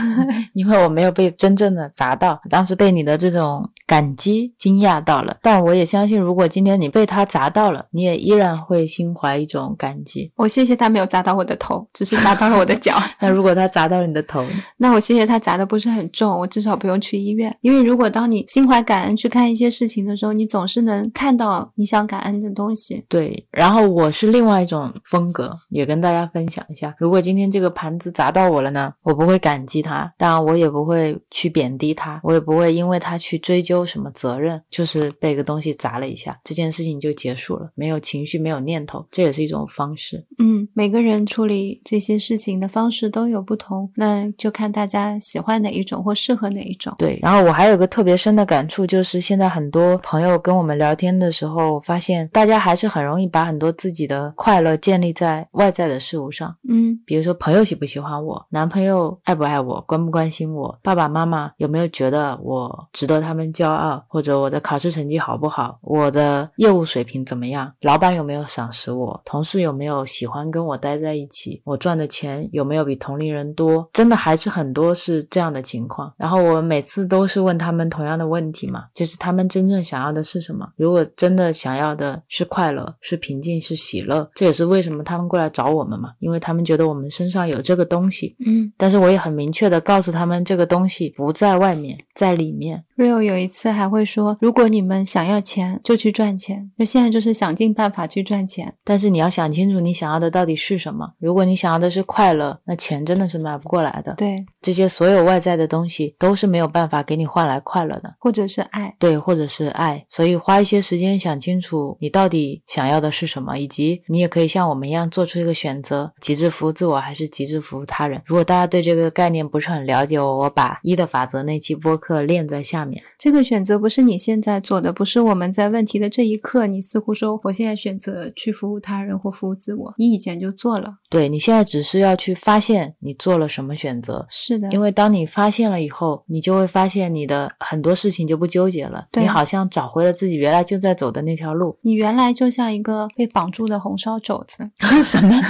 [0.53, 10.31] 因为我没有被真正的砸到。”当时被你的这种感激惊讶到了，但我也相信，如果今天你被他砸到了，你也依然会心怀一种感激。
[10.35, 12.97] 我谢谢他没有砸到我的头，只是砸到了我的脚。
[13.19, 14.45] 那如果他砸到了你的头，
[14.77, 17.55] 那我谢谢他砸的不是很重，我至少不用去医院。
[17.61, 23.05] 因为如果当你心怀感恩去看一些事情的时候，你总是能看到你想感恩的东西。
[23.07, 26.93] 对，然后我是另外一种风格，也跟大家分享一下。
[26.97, 40.25] 如果今天这个盘子砸到我了呢，我不会感激他，当然我也不会去贬低他，我也不会因为它去追究什么责任，就是被个东西砸了一下，这件事情就结束了，没有情绪，没有念头，这也是一种方式。
[40.39, 46.93] 嗯，每个人处理这些事情的方式都有不同，那就看大家喜欢哪一种或适合哪一种。
[46.97, 56.55] 对，然后我还有个特别深的感触，就是现在很多朋友跟我们聊天的时候，发现大家还是很容易把很多自己的快乐建立在外在的事物上。
[56.67, 76.13] 嗯比如说朋友喜不喜欢我，男朋友爱不爱我，关不关心我，爸爸妈妈有没有觉得我值得他们骄傲，或者我的考试成绩好不好，我的业务水平怎么样，老板有没有赏识我，同事有没有喜欢跟我待在一起，我赚的钱有没有比同龄人多，真的还是很多是这样的情况。
[76.17, 80.67] 然后我每次都是问他们同样的问题嘛，就是他们真正想要的是什么？
[80.75, 88.35] 如果真的想要的是快乐，是平静，是喜乐，这也是为什么他们过来找我们嘛，因为他们觉得我们身上有这个东西。
[88.45, 92.70] 嗯但是我也很明确的告诉他们，这个东西不在外面，在里面。
[92.75, 92.85] мне.
[93.01, 96.69] Rio 有一次还会说：“如果你们想要钱，就去赚钱。
[96.75, 98.75] 那现在就是想尽办法去赚钱。
[98.83, 101.13] 但是你要想清楚，你想要的到底是什么。
[101.17, 104.13] 如果你想要的是快乐，那钱真的是买不过来的。
[104.13, 108.13] 对，这些所有外在的东西都是没有办法给你换来快乐的。
[108.19, 108.95] 或者是爱。
[108.99, 118.21] 对，或者是爱，所以花一些时间想清楚你到底想要的是什么，以及你也可以像我们一样做出一个选择：极致服务自我还是极致服务他人。
[118.27, 122.90] 如果大家对这个概念不是很了解，我我把一的法则那期播客链在下面。
[123.17, 130.95] 这个选择不是你现在做的，不是我们在问题的这一刻，你似乎说我现在选择去服务他人或服务自我，你以前就做了。
[131.09, 141.77] 对你现在只是要去发现你做了什么选择，是的，因为当你发现了以后，你就会发现你的很多事情就不纠结了，对你好像找回了自己原来就在走的那条路。
[141.81, 144.69] 你原来就像一个被绑住的红烧肘子，
[145.03, 145.41] 什么？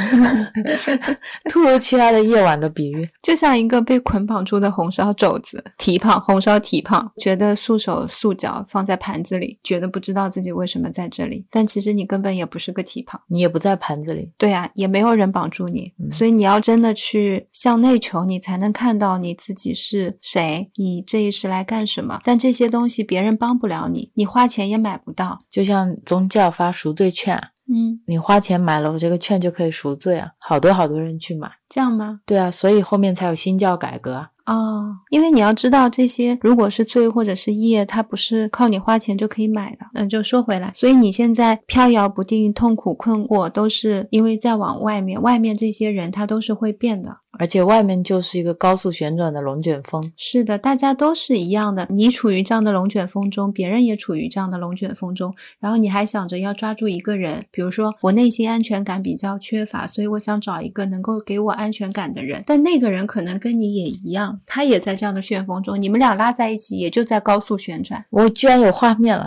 [1.50, 3.08] 突如其来的夜晚的比喻。
[3.22, 13.22] 就像一个被捆绑住的红烧肘子，蹄膀，红烧蹄膀，觉得束手束脚放在盘子里，觉得不知道自己为什么在这里，但其实你根本也不是个体胖。
[13.28, 22.20] 你也不在盘子里，对啊，也没有人绑住你，嗯所以你要真的去向内求，你才能看到你自己是谁，你这一世来干什么。
[22.24, 25.42] 但这些东西别人帮不了你，你花钱也买不到。
[25.50, 27.38] 就像宗教发赎罪券，
[27.74, 31.50] 嗯，你花钱买了我这个券就可以赎罪啊，好多好多人去买。
[31.70, 32.20] 这样吗？
[32.26, 34.31] 对啊，所以后面才有新教改革啊。
[34.46, 39.86] 哦，因为你要知道，这些如果是罪或者是业，它不是靠你花钱就可以买的。
[39.94, 47.20] 那就说回来，所以你现在飘摇不定、痛苦困惑，都是因为在往外面，外面这些人他都是会变的。
[47.40, 51.88] 而且外面就是一个高速旋转的龙卷风，是的，大家都是一样的。
[51.90, 62.44] 你处于这样的龙卷风中，别人也处于这样的龙卷风中，然后你还想着要抓住一个人，比如说我内心安全感比较缺乏，所以我想找一个能够给我安全感的人。
[62.46, 68.06] 但那个人可能跟你也一样，他也在这样的旋风中，你们俩拉在一起，也就在高速旋转。
[68.10, 69.26] 我居然有画面了。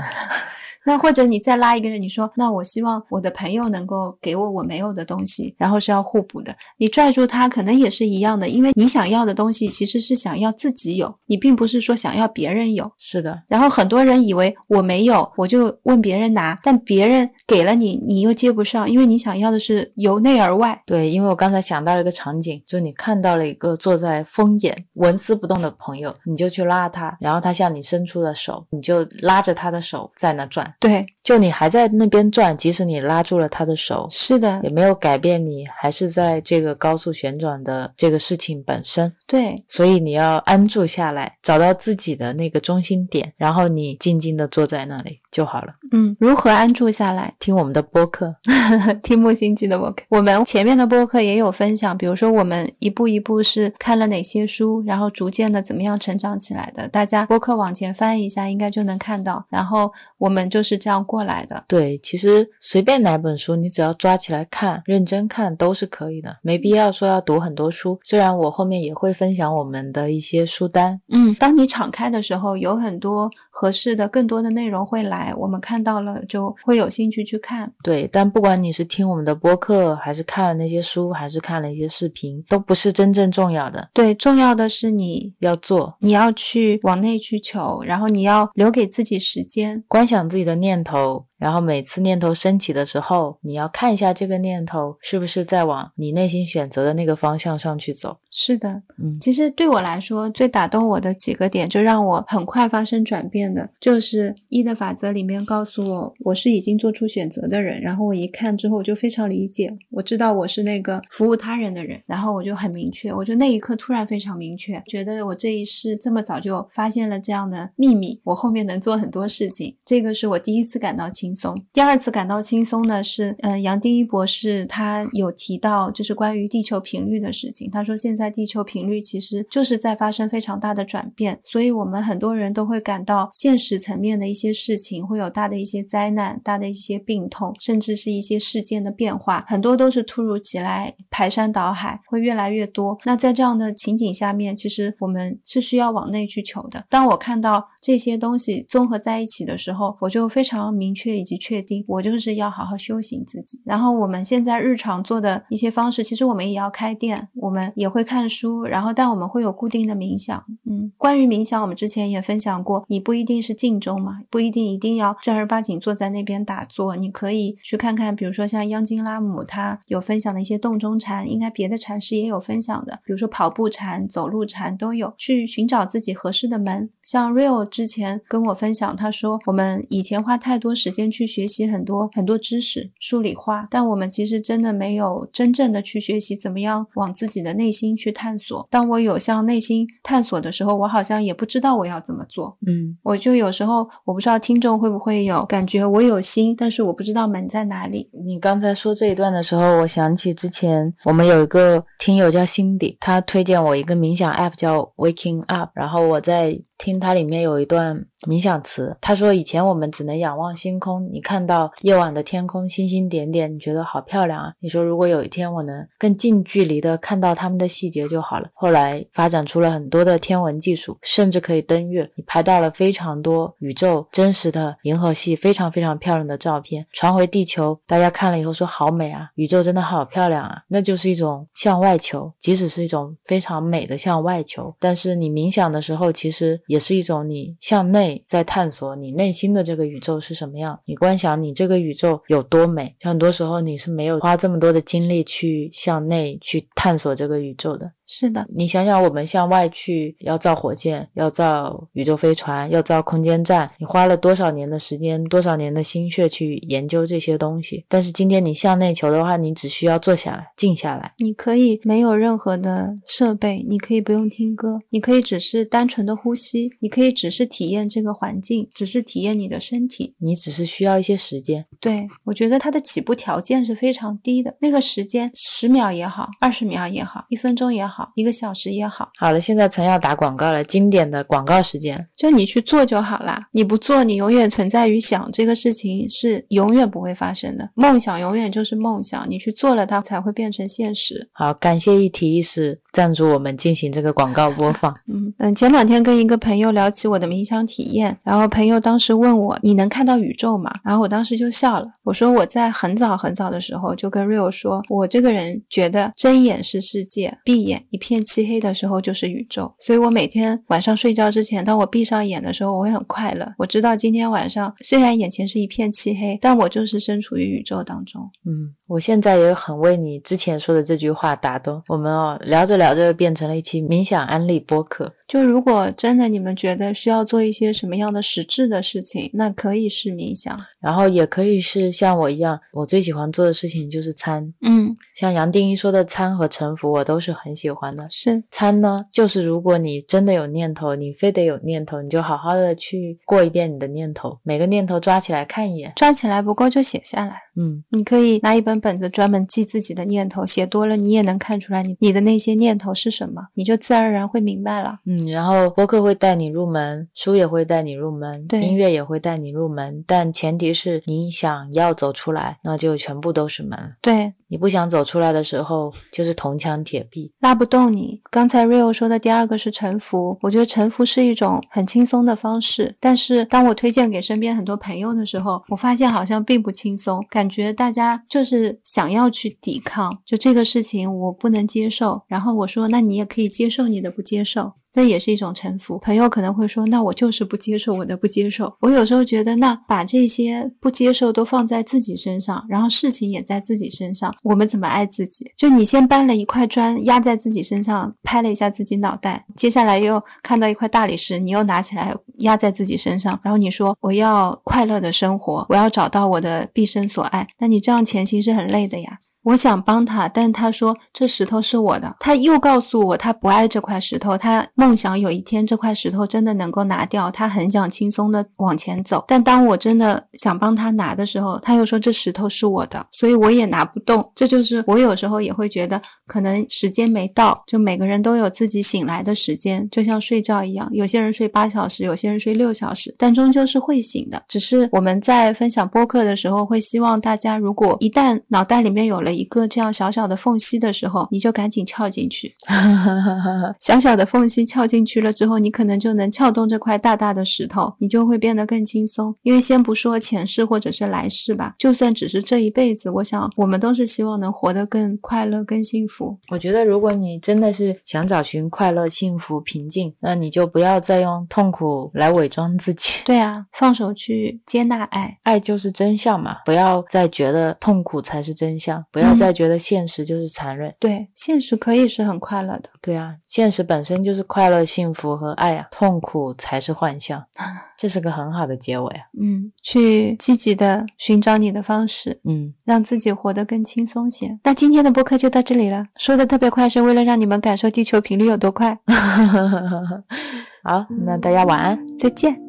[0.84, 6.54] 那或者你再拉一个人，你说那我希望我的朋友能够给我我没有的东西，然后是要互补的。
[6.78, 12.90] 你拽住他，可能也是一样的，因为你想要的东西其实是想要自己有，你并不是说想要别人有。
[12.98, 20.82] 是的，然后很多人以为我没有，我就问别人拿，但别人给了你，你又接不上，因为你想要的是由内而外。
[20.86, 39.10] 对，因为我刚才想到了一个场景，就你看到了一个坐在风眼纹丝不动的朋友，你就去拉他，然后他向你伸出了手，你就拉着他的手在那转，对，就你还在那边转，即使你拉住了他的手，是的也，没有改变你还是在这个高速旋转的这个事情本身。
[39.26, 45.74] 对，所以你要安住下来，找到自己的那个中心点，然后你静静的坐在那里就好了。
[45.92, 47.34] 嗯，如何安住下来？
[47.38, 48.36] 听我们的播客，
[49.02, 56.86] 听木星记的播客，我们前面的播客也有分享，比如说我们一步一步是看了哪些书，然后逐渐的怎么样成长起来的。
[56.86, 59.46] 大家播客往前翻一下，应该就能看到。
[59.48, 61.64] 然后我们就是这样过来的。
[61.68, 67.98] 对，其实随便哪本书，你只要抓起来看，认真看都是可以的，没必要说要读很多书。
[68.02, 77.70] 虽然我后面也会分享我们的一些书单，嗯，当你敞开的时候，有很多合适的、更多的内容会来，我们看到了就会有兴趣去看。
[77.82, 78.08] 对。
[78.10, 83.90] 但不管你是听我们的播客，还是看了那些书，还是看了一些视频，都不是真正重要的。
[83.92, 89.82] 对，重要的是你，要做，你要去往内去求，然后你要留给自己时间。
[89.88, 98.18] 观想自己的念头，So 然后每次念头升起的时候，你要看一下这个念头是不是在往你内心选择的那个方向上去走。
[98.30, 107.80] 是的，嗯，其实对我来说，最打动我的几个点，就让我很快发生转变的，就是一的法则里面告诉我，我是已经做出选择的人。
[107.80, 112.00] 然后我一看之后，我就非常理解，我知道我是那个服务他人的人。
[112.06, 119.76] 然后我就很明确，我就那一刻突然非常明确，觉得我这一世这么早就发现了这样的秘密，我后面能做很多事情。
[119.84, 121.54] 这个是我第一次感到松。
[121.72, 127.70] 第二次感到轻松呢，是呃，杨定一博士他有提到，就是关于地球频率的事情。
[127.70, 142.98] 他说现在地球频率其实就是在发生非常大的转变，所以我们很多人都会感到现实层面的一些事情会有大的一些灾难、大的一些病痛，甚至是一些事件的变化，很多都是突如其来、排山倒海，会越来越多。
[143.04, 146.84] 那在这样的情景下面，其实我们是需要往内去求的。
[146.88, 153.60] 当我看到这些东西综合在一起的时候，我就非常明确以及确定，我就是要好好修行自己。
[153.64, 160.44] 然后我们现在日常做的一些方式，其实我们也要开店，我们也会看书，然后但我们会有固定的冥想。
[160.64, 176.90] 嗯，关于冥想，我们之前也分享过，你不一定是静中嘛，不一定一定要正儿八经坐在那边打坐，你可以去看看，比如说像央金拉姆他有分享的一些洞中禅，应该别的禅师也有分享的，比如说跑步禅、走路禅都有，去寻找自己合适的门。
[177.02, 188.66] 像 Real 之前跟我分享，他说我们以前花太多时间去学习很多很多知识，数理化，但我们其实真的没有真正的去学习怎么样往自己的内心去探索。
[188.70, 192.56] 当我有向内心探索的时候，我好像也不知道我要怎么做。
[192.66, 198.10] 嗯，我就有时候我不知道听众会不会有感觉，我有心，但是我不知道门在哪里。
[198.24, 214.52] 你刚才说这一段的时候，我想起之前我们有一个听友叫 Cindy，他推荐我一个冥想 App 叫 Waking Up，然后我在听它里面有一段冥想词，他说以前我们只能仰望星空，你看到夜晚的天空星星点点，你觉得好漂亮啊。
[214.60, 218.48] 你说如果有一天我能更近距离的看到它们的细节就好了。
[218.54, 247.92] 后来发展出了很多的天文技术，甚至可以登月，你拍到了非常多宇宙真实的银河系，非常非常漂亮的照片，传回地球，大家看了以后说好美啊，宇宙真的好漂亮啊，那就是一种向外求，即使是一种非常美的向外求，但是你冥想的时候，其实也是一种你向内在探索你内心的这个宇宙是什么样，你观想你这个宇宙有多美，很多时候你是没有花这么多的精力去向内去探索这个宇宙的。
[248.06, 257.86] 是的，你想想，我们向外去要造火箭，要造宇宙飞船，要造空间站，你花了多少年的时间，多少年的心血去研究这些东西？
[257.88, 261.14] 但是今天你向内求的话，你只需要坐下来，静下来。
[261.18, 270.14] 你可以没有任何的设备，你可以不用听歌，你可以只是单纯的呼吸，你可以只是体验这个环境，只是体验你的身体。
[270.18, 271.64] 你只是需要一些时间。
[271.80, 277.93] 对我觉得它的起步条件是非常低的，那个时间十秒也好，二十秒也好，一分钟也好。
[277.94, 279.08] 好，一个小时也好。
[279.16, 283.46] 好了，现在陈要打广告了，经典的广告时间，就你去做就好啦。
[283.52, 287.70] 你不做，你永远存在于想这个事情是永远不会发生的。
[287.74, 291.28] 梦想永远就是梦想，你去做了，它才会变成现实。
[291.30, 294.92] 好，感谢一提一时赞助我们进行这个广告播放。
[295.06, 313.52] 嗯嗯，前两天跟一个朋友聊起我的冥想体验，然后朋友当时问我：“你能看到宇宙吗？”然后我当时就笑了，我说：“我在很早很早的时候就跟 Rio 说，我这个人觉得睁眼是世界，闭眼。”一片漆黑的时候就是宇宙，所以我每天晚上睡觉之前，当我闭上眼的时候，我会很快乐。
[313.58, 318.22] 我知道今天晚上虽然眼前是一片漆黑，但我就是身处于宇宙当中。
[318.46, 321.82] 嗯，我现在也很为你之前说的这句话打动。
[321.88, 325.12] 我们哦，聊着聊着变成了一期冥想安利播客。
[325.26, 334.52] 就如果真的你们觉得需要做一些什么样的实质的事情，那可以是冥想，然后也可以是像我一样，我最喜欢做的事情就是参。
[334.60, 338.06] 嗯，像杨定一说的参和沉浮，我都是很喜欢的。
[338.10, 347.43] 是参呢，就是如果你真的有念头，你非得有念头，你就好好的去过一遍你的念头，每个念头抓起来看一眼，抓起来不够就写下来。
[347.56, 354.98] 嗯，你可以拿一本本子专门记自己的念头，写多了你也能看出来你你的那些念头是什么，你就自然而然会明白了。
[355.06, 363.78] 嗯，然后播客会带你入门，书也会带你入门，对音乐也会带你入门，但前提是你想要走出来，那就全部都是门。
[364.00, 367.32] 对，你不想走出来的时候，就是铜墙铁壁。
[367.40, 368.20] 拉不动你。
[368.30, 384.72] 刚才 Rio 说的第二个是臣服，我觉得臣服是一种很轻松的方式，但是当我推荐给身边很多朋友的时候，我发现好像并不轻松，感感觉大家就是想要去抵抗，就这个事情我不能接受，然后我说那你也可以接受你的不接受。
[384.94, 385.98] 这也是一种臣服。
[385.98, 395.50] 朋友可能会说：“那我就是不接受我的不接受。”我有时候觉得，那把这些不接受都放在自己身上，然后事情也在自己身上，我们怎么爱自己？
[395.56, 409.18] 就你先搬了一块砖压在自己身上，拍了一下自己脑袋，接下来又看到一块大理石，你又拿起来压在自己身上，然后你说：“我要快乐的生活，我要找到我的毕生所爱。”那你这样前行是很累的呀。
[409.44, 412.16] 我想帮他，但他说这石头是我的。
[412.18, 417.30] 他又告诉我他不爱这块石头，他梦想有一天这块石头真的能够拿掉。
[417.30, 424.32] 他很想轻松的往前走，但当我真的想帮他拿的时候，他又说这石头是我的，所以我也拿不动。
[424.34, 434.42] 这就是我有时候也会觉得可能时间没到，就每个人都有自己醒来的时间，就像睡觉一样，有些人睡八小时，有些人睡六小时，但终究是会醒的。
[434.48, 439.33] 只是我们在分享播客的时候，会希望大家如果一旦脑袋里面有了。
[439.34, 442.54] 一个这样小小的缝隙的时候，你就赶紧撬进去。
[443.80, 449.34] 小小的缝隙撬进去了之后，你可能就能撬动这块大大的石头，你就会变得更轻松。
[449.42, 456.38] 因为先不说前世或者是来世吧，就算只是这一辈子，我想我们都是希望能活得更快乐、更幸福。
[456.48, 463.12] 我觉得，如果你真的是想找寻快乐、幸福、平静，那你就不要再用痛苦来伪装自己。
[463.24, 466.56] 对啊，放手去接纳爱，爱就是真相嘛！
[466.64, 470.92] 不要再觉得痛苦才是真相，不要再觉得现实就是残忍。
[470.98, 472.90] 对，现实可以是很快乐的。
[473.00, 477.44] 对啊，现实本身就是快乐、幸福和爱啊，痛苦才是幻象。
[477.96, 479.22] 这是个很好的结尾啊！
[479.40, 484.58] 嗯，去积极的寻找你的方式，嗯，让自己活得更轻松些。
[484.64, 488.98] 那今天的播客就到这里了，说的特别快，是为了让你们感受地球频率有多快。
[490.82, 492.63] 好，那大家晚安，再见。